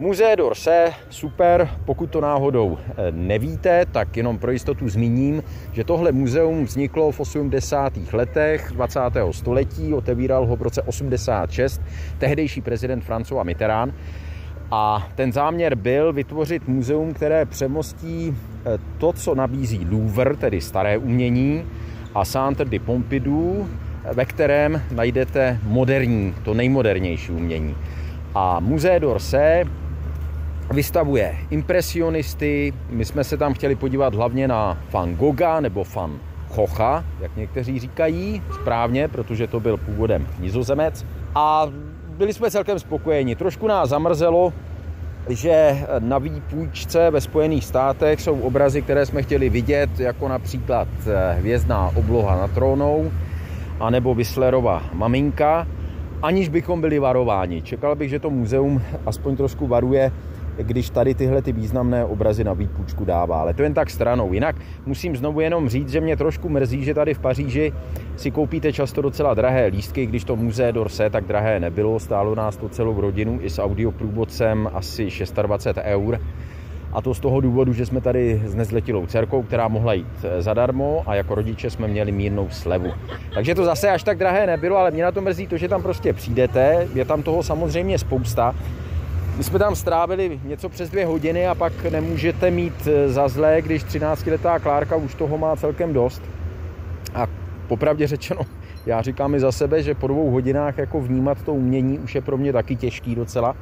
Musée 0.00 0.36
d'Orsay, 0.36 0.92
super, 1.10 1.68
pokud 1.84 2.10
to 2.10 2.20
náhodou 2.20 2.78
eh, 2.78 2.94
nevíte, 3.10 3.86
tak 3.92 4.16
jenom 4.16 4.38
pro 4.38 4.50
jistotu 4.50 4.88
zmíním, 4.88 5.42
že 5.72 5.84
tohle 5.84 6.12
muzeum 6.12 6.64
vzniklo 6.64 7.12
v 7.12 7.20
80. 7.20 7.92
letech 8.12 8.72
20. 8.74 9.00
století, 9.30 9.94
otevíral 9.94 10.46
ho 10.46 10.56
v 10.56 10.62
roce 10.62 10.82
86 10.82 11.80
tehdejší 12.18 12.60
prezident 12.60 13.04
François 13.04 13.44
Mitterrand 13.44 13.94
a 14.70 15.08
ten 15.14 15.32
záměr 15.32 15.74
byl 15.74 16.12
vytvořit 16.12 16.68
muzeum, 16.68 17.14
které 17.14 17.46
přemostí 17.46 18.36
eh, 18.36 18.78
to, 18.98 19.12
co 19.12 19.34
nabízí 19.34 19.86
Louvre, 19.90 20.36
tedy 20.36 20.60
staré 20.60 20.98
umění, 20.98 21.64
a 22.14 22.24
Centre 22.24 22.64
de 22.64 22.78
Pompidou, 22.78 23.66
ve 24.12 24.24
kterém 24.24 24.82
najdete 24.94 25.58
moderní, 25.62 26.34
to 26.44 26.54
nejmodernější 26.54 27.32
umění. 27.32 27.76
A 28.34 28.60
Musée 28.60 29.00
d'Orsay 29.00 29.64
vystavuje 30.70 31.36
impresionisty. 31.50 32.72
My 32.90 33.04
jsme 33.04 33.24
se 33.24 33.36
tam 33.36 33.54
chtěli 33.54 33.74
podívat 33.74 34.14
hlavně 34.14 34.48
na 34.48 34.78
Van 34.92 35.14
Gogha 35.14 35.60
nebo 35.60 35.84
Van 35.94 36.18
Chocha, 36.48 37.04
jak 37.20 37.36
někteří 37.36 37.78
říkají, 37.78 38.42
správně, 38.54 39.08
protože 39.08 39.46
to 39.46 39.60
byl 39.60 39.76
původem 39.76 40.26
nizozemec. 40.40 41.06
A 41.34 41.66
byli 42.18 42.32
jsme 42.32 42.50
celkem 42.50 42.78
spokojeni. 42.78 43.36
Trošku 43.36 43.66
nás 43.66 43.88
zamrzelo, 43.88 44.52
že 45.28 45.86
na 45.98 46.18
výpůjčce 46.18 47.10
ve 47.10 47.20
Spojených 47.20 47.64
státech 47.64 48.20
jsou 48.20 48.40
obrazy, 48.40 48.82
které 48.82 49.06
jsme 49.06 49.22
chtěli 49.22 49.48
vidět, 49.48 50.00
jako 50.00 50.28
například 50.28 50.88
eh, 51.06 51.34
hvězdná 51.38 51.90
obloha 51.94 52.36
na 52.36 52.48
trónou, 52.48 53.12
anebo 53.80 54.14
Whistlerova 54.14 54.82
maminka, 54.92 55.66
aniž 56.22 56.48
bychom 56.48 56.80
byli 56.80 56.98
varováni. 56.98 57.62
Čekal 57.62 57.94
bych, 57.94 58.10
že 58.10 58.18
to 58.18 58.30
muzeum 58.30 58.82
aspoň 59.06 59.36
trošku 59.36 59.66
varuje 59.66 60.12
když 60.58 60.90
tady 60.90 61.14
tyhle 61.14 61.42
ty 61.42 61.52
významné 61.52 62.04
obrazy 62.04 62.44
na 62.44 62.52
výpůjčku 62.52 63.04
dává. 63.04 63.40
Ale 63.40 63.54
to 63.54 63.62
jen 63.62 63.74
tak 63.74 63.90
stranou. 63.90 64.32
Jinak 64.32 64.56
musím 64.86 65.16
znovu 65.16 65.40
jenom 65.40 65.68
říct, 65.68 65.88
že 65.88 66.00
mě 66.00 66.16
trošku 66.16 66.48
mrzí, 66.48 66.84
že 66.84 66.94
tady 66.94 67.14
v 67.14 67.18
Paříži 67.18 67.72
si 68.16 68.30
koupíte 68.30 68.72
často 68.72 69.02
docela 69.02 69.34
drahé 69.34 69.66
lístky, 69.66 70.06
když 70.06 70.24
to 70.24 70.36
muzé 70.36 70.72
d'Orsay 70.72 71.10
tak 71.10 71.24
drahé 71.24 71.60
nebylo, 71.60 72.00
stálo 72.00 72.34
nás 72.34 72.56
to 72.56 72.68
celou 72.68 73.00
rodinu 73.00 73.38
i 73.42 73.50
s 73.50 73.58
audioprůvodcem 73.58 74.70
asi 74.74 75.08
26 75.42 75.78
eur. 75.84 76.20
A 76.92 77.02
to 77.02 77.14
z 77.14 77.20
toho 77.20 77.40
důvodu, 77.40 77.72
že 77.72 77.86
jsme 77.86 78.00
tady 78.00 78.42
s 78.46 78.54
nezletilou 78.54 79.06
dcerkou, 79.06 79.42
která 79.42 79.68
mohla 79.68 79.92
jít 79.92 80.06
eh, 80.24 80.42
zadarmo 80.42 81.02
a 81.06 81.14
jako 81.14 81.34
rodiče 81.34 81.70
jsme 81.70 81.88
měli 81.88 82.12
mírnou 82.12 82.48
slevu. 82.50 82.92
Takže 83.34 83.54
to 83.54 83.64
zase 83.64 83.90
až 83.90 84.02
tak 84.02 84.18
drahé 84.18 84.46
nebylo, 84.46 84.76
ale 84.76 84.90
mě 84.90 85.02
na 85.02 85.12
to 85.12 85.20
mrzí 85.20 85.46
to, 85.46 85.56
že 85.56 85.68
tam 85.68 85.82
prostě 85.82 86.12
přijdete, 86.12 86.88
je 86.94 87.04
tam 87.04 87.22
toho 87.22 87.42
samozřejmě 87.42 87.98
spousta. 87.98 88.54
My 89.38 89.44
jsme 89.44 89.58
tam 89.58 89.76
strávili 89.76 90.40
něco 90.44 90.68
přes 90.68 90.90
dvě 90.90 91.06
hodiny 91.06 91.46
a 91.46 91.54
pak 91.54 91.84
nemůžete 91.84 92.50
mít 92.50 92.74
eh, 92.86 93.08
za 93.08 93.28
zlé, 93.28 93.62
když 93.62 93.84
13-letá 93.84 94.60
Klárka 94.60 94.96
už 94.96 95.14
toho 95.14 95.38
má 95.38 95.56
celkem 95.56 95.92
dost. 95.92 96.22
A 97.14 97.26
popravdě 97.68 98.06
řečeno, 98.06 98.40
já 98.86 99.02
říkám 99.02 99.34
i 99.34 99.40
za 99.40 99.52
sebe, 99.52 99.82
že 99.82 99.94
po 99.94 100.06
dvou 100.06 100.30
hodinách 100.30 100.78
jako 100.78 101.00
vnímat 101.00 101.42
to 101.42 101.54
umění 101.54 101.98
už 101.98 102.14
je 102.14 102.20
pro 102.20 102.36
mě 102.36 102.52
taky 102.52 102.76
těžký 102.76 103.14
docela. 103.14 103.56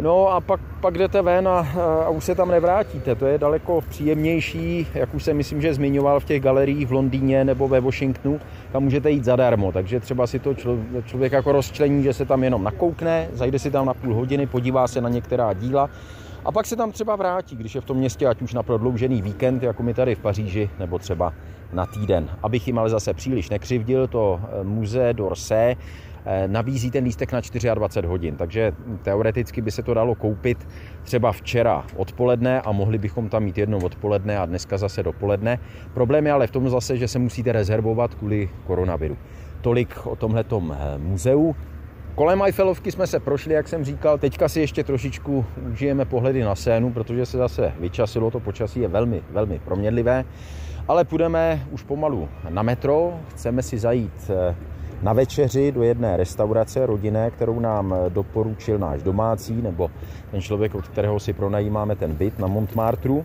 No 0.00 0.28
a 0.28 0.40
pak, 0.40 0.60
pak 0.80 0.98
jdete 0.98 1.22
ven 1.22 1.48
a, 1.48 1.66
a 2.06 2.08
už 2.08 2.24
se 2.24 2.34
tam 2.34 2.50
nevrátíte. 2.50 3.14
To 3.14 3.26
je 3.26 3.38
daleko 3.38 3.80
příjemnější, 3.88 4.86
jak 4.94 5.14
už 5.14 5.24
jsem 5.24 5.36
myslím, 5.36 5.62
že 5.62 5.74
zmiňoval 5.74 6.20
v 6.20 6.24
těch 6.24 6.42
galeriích 6.42 6.86
v 6.86 6.92
Londýně 6.92 7.44
nebo 7.44 7.68
ve 7.68 7.80
Washingtonu, 7.80 8.40
tam 8.72 8.82
můžete 8.82 9.10
jít 9.10 9.24
zadarmo. 9.24 9.72
Takže 9.72 10.00
třeba 10.00 10.26
si 10.26 10.38
to 10.38 10.54
člověk 11.04 11.32
jako 11.32 11.52
rozčlení, 11.52 12.02
že 12.02 12.12
se 12.12 12.24
tam 12.24 12.44
jenom 12.44 12.64
nakoukne, 12.64 13.28
zajde 13.32 13.58
si 13.58 13.70
tam 13.70 13.86
na 13.86 13.94
půl 13.94 14.14
hodiny, 14.14 14.46
podívá 14.46 14.88
se 14.88 15.00
na 15.00 15.08
některá 15.08 15.52
díla 15.52 15.90
a 16.46 16.52
pak 16.52 16.66
se 16.66 16.76
tam 16.76 16.92
třeba 16.92 17.16
vrátí, 17.16 17.56
když 17.56 17.74
je 17.74 17.80
v 17.80 17.84
tom 17.84 17.96
městě, 17.96 18.26
ať 18.26 18.42
už 18.42 18.54
na 18.54 18.62
prodloužený 18.62 19.22
víkend, 19.22 19.62
jako 19.62 19.82
my 19.82 19.94
tady 19.94 20.14
v 20.14 20.18
Paříži, 20.18 20.70
nebo 20.78 20.98
třeba 20.98 21.32
na 21.72 21.86
týden. 21.86 22.30
Abych 22.42 22.66
jim 22.66 22.78
ale 22.78 22.90
zase 22.90 23.14
příliš 23.14 23.50
nekřivdil, 23.50 24.06
to 24.06 24.40
eh, 24.42 24.64
muze 24.64 25.12
d'Orsay 25.12 25.76
nabízí 26.46 26.90
ten 26.90 27.04
lístek 27.04 27.32
na 27.32 27.40
24 27.74 28.06
hodin, 28.06 28.36
takže 28.36 28.72
teoreticky 29.02 29.60
by 29.60 29.70
se 29.70 29.82
to 29.82 29.94
dalo 29.94 30.14
koupit 30.14 30.68
třeba 31.02 31.32
včera 31.32 31.84
odpoledne 31.96 32.60
a 32.60 32.72
mohli 32.72 32.98
bychom 32.98 33.28
tam 33.28 33.42
mít 33.42 33.58
jednou 33.58 33.78
odpoledne 33.78 34.38
a 34.38 34.46
dneska 34.46 34.78
zase 34.78 35.02
dopoledne. 35.02 35.58
Problém 35.94 36.26
je 36.26 36.32
ale 36.32 36.46
v 36.46 36.50
tom 36.50 36.70
zase, 36.70 36.96
že 36.96 37.08
se 37.08 37.18
musíte 37.18 37.52
rezervovat 37.52 38.14
kvůli 38.14 38.48
koronaviru. 38.66 39.16
Tolik 39.60 40.06
o 40.06 40.16
tomhletom 40.16 40.76
eh, 40.78 40.98
muzeu. 40.98 41.56
Kolem 42.14 42.42
Eiffelovky 42.42 42.92
jsme 42.92 43.06
se 43.06 43.20
prošli, 43.20 43.54
jak 43.54 43.68
jsem 43.68 43.84
říkal, 43.84 44.18
teďka 44.18 44.48
si 44.48 44.60
ještě 44.60 44.84
trošičku 44.84 45.44
užijeme 45.72 46.04
pohledy 46.04 46.42
na 46.42 46.54
scénu, 46.54 46.92
protože 46.92 47.26
se 47.26 47.38
zase 47.38 47.72
vyčasilo, 47.80 48.30
to 48.30 48.40
počasí 48.40 48.80
je 48.80 48.88
velmi, 48.88 49.22
velmi 49.30 49.58
proměnlivé. 49.58 50.24
Ale 50.88 51.04
půjdeme 51.04 51.66
už 51.70 51.82
pomalu 51.82 52.28
na 52.48 52.62
metro, 52.62 53.20
chceme 53.28 53.62
si 53.62 53.78
zajít 53.78 54.30
eh, 54.30 54.56
na 55.02 55.12
večeři 55.12 55.72
do 55.72 55.82
jedné 55.82 56.16
restaurace 56.16 56.86
rodinné, 56.86 57.30
kterou 57.30 57.60
nám 57.60 57.94
doporučil 58.08 58.78
náš 58.78 59.02
domácí, 59.02 59.62
nebo 59.62 59.90
ten 60.30 60.42
člověk, 60.42 60.74
od 60.74 60.88
kterého 60.88 61.20
si 61.20 61.32
pronajímáme 61.32 61.96
ten 61.96 62.14
byt 62.14 62.38
na 62.38 62.46
Montmartru. 62.46 63.24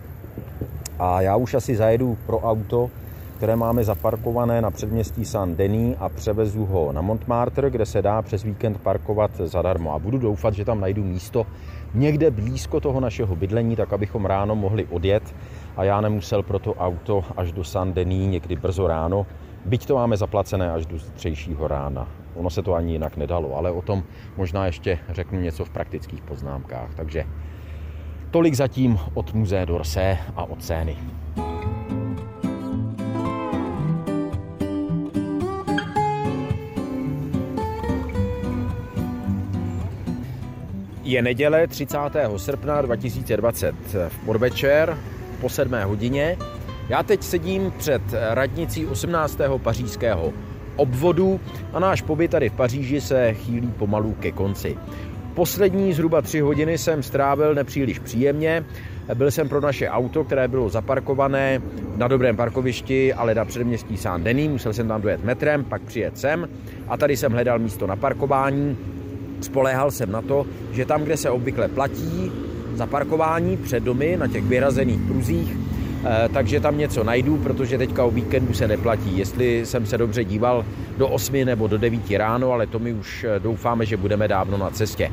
A 0.98 1.20
já 1.20 1.36
už 1.36 1.54
asi 1.54 1.76
zajedu 1.76 2.18
pro 2.26 2.40
auto, 2.40 2.90
které 3.36 3.56
máme 3.56 3.84
zaparkované 3.84 4.62
na 4.62 4.70
předměstí 4.70 5.24
Saint-Denis 5.24 5.96
a 5.98 6.08
převezu 6.08 6.64
ho 6.64 6.92
na 6.92 7.00
Montmartre, 7.00 7.70
kde 7.70 7.86
se 7.86 8.02
dá 8.02 8.22
přes 8.22 8.42
víkend 8.42 8.78
parkovat 8.78 9.30
zadarmo. 9.36 9.94
A 9.94 9.98
budu 9.98 10.18
doufat, 10.18 10.54
že 10.54 10.64
tam 10.64 10.80
najdu 10.80 11.04
místo 11.04 11.46
někde 11.94 12.30
blízko 12.30 12.80
toho 12.80 13.00
našeho 13.00 13.36
bydlení, 13.36 13.76
tak 13.76 13.92
abychom 13.92 14.24
ráno 14.26 14.56
mohli 14.56 14.86
odjet 14.90 15.34
a 15.76 15.84
já 15.84 16.00
nemusel 16.00 16.42
pro 16.42 16.58
to 16.58 16.74
auto 16.74 17.24
až 17.36 17.52
do 17.52 17.64
Saint-Denis 17.64 18.30
někdy 18.30 18.56
brzo 18.56 18.86
ráno, 18.86 19.26
byť 19.64 19.86
to 19.86 19.94
máme 19.94 20.16
zaplacené 20.16 20.72
až 20.72 20.86
do 20.86 20.98
zítřejšího 20.98 21.68
rána. 21.68 22.08
Ono 22.34 22.50
se 22.50 22.62
to 22.62 22.74
ani 22.74 22.92
jinak 22.92 23.16
nedalo, 23.16 23.56
ale 23.56 23.70
o 23.70 23.82
tom 23.82 24.04
možná 24.36 24.66
ještě 24.66 24.98
řeknu 25.08 25.40
něco 25.40 25.64
v 25.64 25.70
praktických 25.70 26.22
poznámkách. 26.22 26.94
Takže 26.94 27.24
tolik 28.30 28.54
zatím 28.54 28.98
od 29.14 29.34
Muzé 29.34 29.66
d'Orsay 29.66 30.18
a 30.36 30.44
od 30.44 30.62
Cény. 30.64 30.96
Je 41.04 41.22
neděle 41.22 41.66
30. 41.66 41.98
srpna 42.36 42.82
2020 42.82 43.74
v 44.08 44.18
podvečer 44.24 44.98
po 45.40 45.48
7 45.48 45.74
hodině. 45.84 46.36
Já 46.88 47.02
teď 47.02 47.22
sedím 47.22 47.72
před 47.78 48.02
radnicí 48.30 48.86
18. 48.86 49.38
pařížského 49.62 50.32
obvodu 50.76 51.40
a 51.72 51.80
náš 51.80 52.02
pobyt 52.02 52.30
tady 52.30 52.48
v 52.48 52.52
Paříži 52.52 53.00
se 53.00 53.34
chýlí 53.34 53.68
pomalu 53.78 54.12
ke 54.20 54.32
konci. 54.32 54.76
Poslední 55.34 55.92
zhruba 55.92 56.22
tři 56.22 56.40
hodiny 56.40 56.78
jsem 56.78 57.02
strávil 57.02 57.54
nepříliš 57.54 57.98
příjemně. 57.98 58.64
Byl 59.14 59.30
jsem 59.30 59.48
pro 59.48 59.60
naše 59.60 59.88
auto, 59.88 60.24
které 60.24 60.48
bylo 60.48 60.68
zaparkované 60.68 61.62
na 61.96 62.08
dobrém 62.08 62.36
parkovišti, 62.36 63.14
ale 63.14 63.34
na 63.34 63.44
předměstí 63.44 63.96
Saint-Denis. 63.96 64.50
Musel 64.50 64.72
jsem 64.72 64.88
tam 64.88 65.02
dojet 65.02 65.24
metrem, 65.24 65.64
pak 65.64 65.82
přijet 65.82 66.18
sem 66.18 66.48
a 66.88 66.96
tady 66.96 67.16
jsem 67.16 67.32
hledal 67.32 67.58
místo 67.58 67.86
na 67.86 67.96
parkování. 67.96 68.76
Spoléhal 69.40 69.90
jsem 69.90 70.12
na 70.12 70.22
to, 70.22 70.46
že 70.72 70.86
tam, 70.86 71.02
kde 71.02 71.16
se 71.16 71.30
obvykle 71.30 71.68
platí 71.68 72.32
za 72.74 72.86
parkování 72.86 73.56
před 73.56 73.82
domy 73.82 74.16
na 74.16 74.26
těch 74.26 74.44
vyrazených 74.44 75.00
pruzích, 75.00 75.56
takže 76.32 76.60
tam 76.60 76.78
něco 76.78 77.04
najdu, 77.04 77.36
protože 77.36 77.78
teďka 77.78 78.04
o 78.04 78.10
víkendu 78.10 78.54
se 78.54 78.68
neplatí. 78.68 79.18
Jestli 79.18 79.66
jsem 79.66 79.86
se 79.86 79.98
dobře 79.98 80.24
díval 80.24 80.64
do 80.98 81.08
8 81.08 81.44
nebo 81.44 81.66
do 81.66 81.78
9 81.78 82.10
ráno, 82.10 82.52
ale 82.52 82.66
to 82.66 82.78
my 82.78 82.92
už 82.92 83.24
eh, 83.24 83.40
doufáme, 83.40 83.86
že 83.86 83.96
budeme 83.96 84.28
dávno 84.28 84.58
na 84.58 84.70
cestě. 84.70 85.12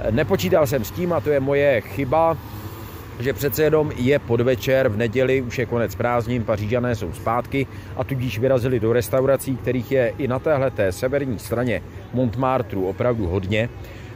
Eh, 0.00 0.12
nepočítal 0.12 0.66
jsem 0.66 0.84
s 0.84 0.90
tím 0.90 1.12
a 1.12 1.20
to 1.20 1.30
je 1.30 1.40
moje 1.40 1.80
chyba, 1.80 2.36
že 3.20 3.32
přece 3.32 3.62
jenom 3.62 3.92
je 3.96 4.18
podvečer, 4.18 4.88
v 4.88 4.96
neděli 4.96 5.42
už 5.42 5.58
je 5.58 5.66
konec 5.66 5.94
prázdnin, 5.94 6.44
pařížané 6.44 6.94
jsou 6.94 7.12
zpátky 7.12 7.66
a 7.96 8.04
tudíž 8.04 8.38
vyrazili 8.38 8.80
do 8.80 8.92
restaurací, 8.92 9.56
kterých 9.56 9.92
je 9.92 10.12
i 10.18 10.28
na 10.28 10.38
téhle 10.38 10.70
té 10.70 10.92
severní 10.92 11.38
straně 11.38 11.82
Montmartru 12.12 12.88
opravdu 12.88 13.26
hodně. 13.26 13.68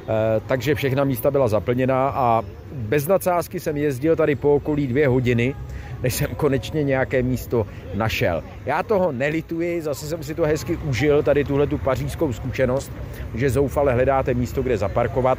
Eh, 0.09 0.41
takže 0.47 0.75
všechna 0.75 1.05
místa 1.05 1.31
byla 1.31 1.49
zaplněná 1.49 2.09
a 2.09 2.43
bez 2.73 3.07
nadsázky 3.07 3.61
jsem 3.61 3.77
jezdil 3.77 4.17
tady 4.17 4.35
po 4.35 4.55
okolí 4.55 4.87
dvě 4.87 5.09
hodiny, 5.09 5.55
než 6.03 6.15
jsem 6.15 6.35
konečně 6.37 6.83
nějaké 6.83 7.23
místo 7.23 7.67
našel. 7.95 8.43
Já 8.67 8.83
toho 8.83 9.13
nelituji, 9.13 9.83
zase 9.83 10.07
jsem 10.07 10.23
si 10.23 10.35
to 10.35 10.43
hezky 10.43 10.77
užil, 10.77 11.23
tady 11.23 11.45
tuhle 11.45 11.67
tu 11.67 11.79
pařížskou 11.79 12.33
zkušenost, 12.33 12.93
že 13.35 13.51
zoufale 13.51 13.93
hledáte 13.93 14.35
místo, 14.35 14.63
kde 14.63 14.79
zaparkovat, 14.79 15.39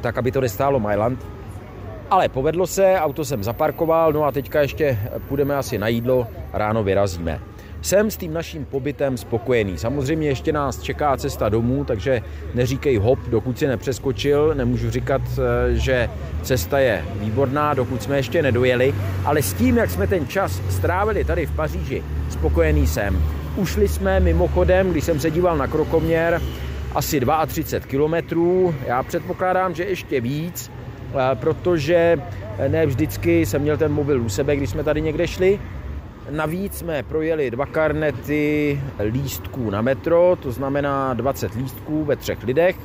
tak 0.00 0.18
aby 0.18 0.32
to 0.32 0.40
nestálo 0.40 0.80
Mailand. 0.80 1.26
Ale 2.10 2.28
povedlo 2.28 2.66
se, 2.66 2.94
auto 2.98 3.24
jsem 3.24 3.42
zaparkoval, 3.42 4.12
no 4.12 4.24
a 4.24 4.32
teďka 4.32 4.60
ještě 4.60 4.98
půjdeme 5.28 5.56
asi 5.56 5.78
na 5.78 5.88
jídlo, 5.88 6.26
ráno 6.52 6.84
vyrazíme. 6.84 7.40
Jsem 7.84 8.10
s 8.10 8.16
tím 8.16 8.32
naším 8.32 8.64
pobytem 8.64 9.16
spokojený. 9.16 9.78
Samozřejmě 9.78 10.28
ještě 10.28 10.52
nás 10.52 10.82
čeká 10.82 11.16
cesta 11.16 11.48
domů, 11.48 11.84
takže 11.84 12.22
neříkej 12.54 12.96
hop, 12.96 13.18
dokud 13.28 13.58
si 13.58 13.66
nepřeskočil. 13.66 14.54
Nemůžu 14.54 14.90
říkat, 14.90 15.22
eh, 15.22 15.74
že 15.76 16.10
cesta 16.42 16.78
je 16.78 17.04
výborná, 17.20 17.74
dokud 17.74 18.02
jsme 18.02 18.16
ještě 18.16 18.42
nedojeli, 18.42 18.94
ale 19.24 19.42
s 19.42 19.52
tím, 19.52 19.76
jak 19.76 19.90
jsme 19.90 20.06
ten 20.06 20.28
čas 20.28 20.62
strávili 20.70 21.24
tady 21.24 21.46
v 21.46 21.50
Paříži, 21.50 22.02
spokojený 22.30 22.86
jsem. 22.86 23.22
Ušli 23.56 23.88
jsme 23.88 24.20
mimochodem, 24.20 24.90
když 24.90 25.04
jsem 25.04 25.20
se 25.20 25.30
díval 25.30 25.56
na 25.56 25.66
krokoměr, 25.66 26.40
asi 26.94 27.20
32 27.46 27.88
kilometrů. 27.88 28.74
Já 28.86 29.02
předpokládám, 29.02 29.74
že 29.74 29.84
ještě 29.84 30.20
víc, 30.20 30.70
eh, 31.14 31.34
protože 31.34 32.16
ne 32.68 32.86
vždycky 32.86 33.46
jsem 33.46 33.62
měl 33.62 33.76
ten 33.76 33.92
mobil 33.92 34.22
u 34.22 34.28
sebe, 34.28 34.56
když 34.56 34.70
jsme 34.70 34.84
tady 34.84 35.00
někde 35.00 35.26
šli, 35.26 35.58
Navíc 36.30 36.78
jsme 36.78 37.02
projeli 37.02 37.50
dva 37.50 37.66
karnety 37.66 38.80
lístků 39.10 39.70
na 39.70 39.82
metro, 39.82 40.36
to 40.42 40.52
znamená 40.52 41.14
20 41.14 41.54
lístků 41.54 42.04
ve 42.04 42.16
třech 42.16 42.42
lidech. 42.42 42.76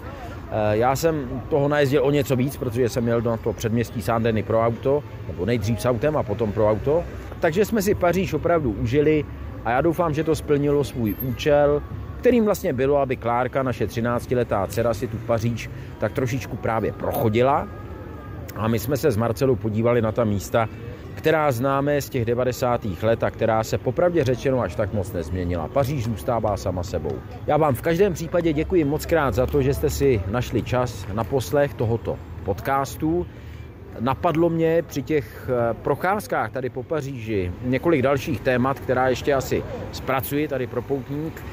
Eh, 0.52 0.78
já 0.78 0.96
jsem 0.96 1.42
toho 1.50 1.68
najezdil 1.68 2.06
o 2.06 2.12
něco 2.12 2.36
víc, 2.36 2.58
protože 2.58 2.90
jsem 2.90 3.04
měl 3.04 3.22
na 3.22 3.38
to 3.38 3.54
předměstí 3.54 4.02
Sandeny 4.02 4.44
pro 4.44 4.62
auto, 4.62 5.04
nebo 5.28 5.46
nejdřív 5.46 5.82
s 5.82 5.86
autem 5.86 6.18
a 6.18 6.24
potom 6.24 6.52
pro 6.52 6.70
auto. 6.70 7.04
Takže 7.40 7.66
jsme 7.66 7.82
si 7.82 7.96
Paříž 7.96 8.34
opravdu 8.34 8.72
užili 8.72 9.26
a 9.66 9.72
já 9.72 9.82
doufám, 9.82 10.14
že 10.14 10.24
to 10.24 10.36
splnilo 10.36 10.84
svůj 10.84 11.16
účel, 11.22 11.82
kterým 12.20 12.46
vlastně 12.46 12.74
bylo, 12.74 12.98
aby 12.98 13.16
Klárka, 13.16 13.64
naše 13.64 13.88
13-letá 13.88 14.68
dcera, 14.68 14.94
si 14.94 15.08
tu 15.08 15.18
Paříž 15.18 15.70
tak 16.00 16.12
trošičku 16.12 16.58
právě 16.58 16.92
prochodila. 16.92 17.68
A 18.56 18.68
my 18.68 18.80
jsme 18.80 18.98
se 18.98 19.12
s 19.12 19.18
Marcelou 19.18 19.56
podívali 19.56 20.02
na 20.02 20.12
ta 20.12 20.24
místa, 20.24 20.70
která 21.20 21.52
známe 21.52 22.02
z 22.02 22.10
těch 22.10 22.26
90. 22.26 22.86
let 23.02 23.24
a 23.24 23.32
která 23.32 23.64
se 23.64 23.78
popravdě 23.78 24.24
řečeno 24.24 24.62
až 24.62 24.76
tak 24.76 24.94
moc 24.94 25.14
nezměnila. 25.14 25.68
Paříž 25.68 26.04
zůstává 26.04 26.58
sama 26.58 26.84
sebou. 26.84 27.20
Já 27.48 27.58
vám 27.58 27.76
v 27.76 27.82
každém 27.82 28.14
případě 28.14 28.54
děkuji 28.54 28.84
moc 28.84 29.06
krát 29.06 29.34
za 29.34 29.46
to, 29.46 29.62
že 29.62 29.74
jste 29.74 29.90
si 29.90 30.22
našli 30.32 30.62
čas 30.62 31.08
na 31.14 31.24
poslech 31.24 31.74
tohoto 31.74 32.18
podcastu. 32.44 33.28
Napadlo 34.00 34.50
mě 34.50 34.84
při 34.88 35.04
těch 35.04 35.50
eh, 35.50 35.74
procházkách 35.74 36.52
tady 36.52 36.70
po 36.70 36.84
Paříži 36.84 37.52
několik 37.64 38.02
dalších 38.02 38.40
témat, 38.40 38.80
která 38.80 39.08
ještě 39.08 39.34
asi 39.34 39.64
zpracuji 39.92 40.48
tady 40.48 40.68
pro 40.68 40.82
poutník. 40.82 41.44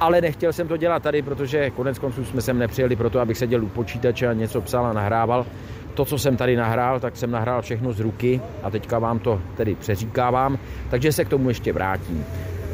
ale 0.00 0.20
nechtěl 0.20 0.52
jsem 0.52 0.68
to 0.68 0.76
dělat 0.76 1.02
tady, 1.02 1.22
protože 1.22 1.70
konec 1.70 1.98
konců 1.98 2.24
jsme 2.24 2.40
sem 2.40 2.58
nepřijeli 2.58 2.96
proto, 2.96 3.20
abych 3.20 3.38
seděl 3.38 3.64
u 3.64 3.68
počítače 3.68 4.28
a 4.28 4.32
něco 4.32 4.60
psal 4.60 4.86
a 4.86 4.92
nahrával. 4.92 5.46
To, 5.94 6.04
co 6.04 6.18
jsem 6.18 6.36
tady 6.36 6.56
nahrál, 6.56 7.00
tak 7.00 7.16
jsem 7.16 7.30
nahrál 7.30 7.62
všechno 7.62 7.92
z 7.92 8.00
ruky 8.00 8.40
a 8.62 8.70
teďka 8.70 8.98
vám 8.98 9.18
to 9.18 9.42
tedy 9.56 9.74
přeříkávám, 9.74 10.58
takže 10.90 11.12
se 11.12 11.24
k 11.24 11.28
tomu 11.28 11.48
ještě 11.48 11.72
vrátím. 11.72 12.24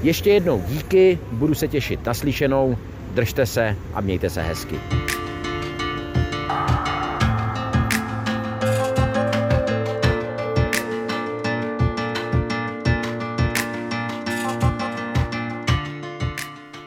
Ještě 0.03 0.31
jednou 0.31 0.63
díky, 0.69 1.19
budu 1.33 1.55
se 1.55 1.69
těšit 1.69 2.07
na 2.07 2.15
slyšenou, 2.15 2.77
držte 3.15 3.47
se 3.47 3.77
a 3.95 4.01
mějte 4.01 4.31
se 4.31 4.43
hezky. 4.43 4.81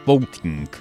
Poutník. 0.05 0.80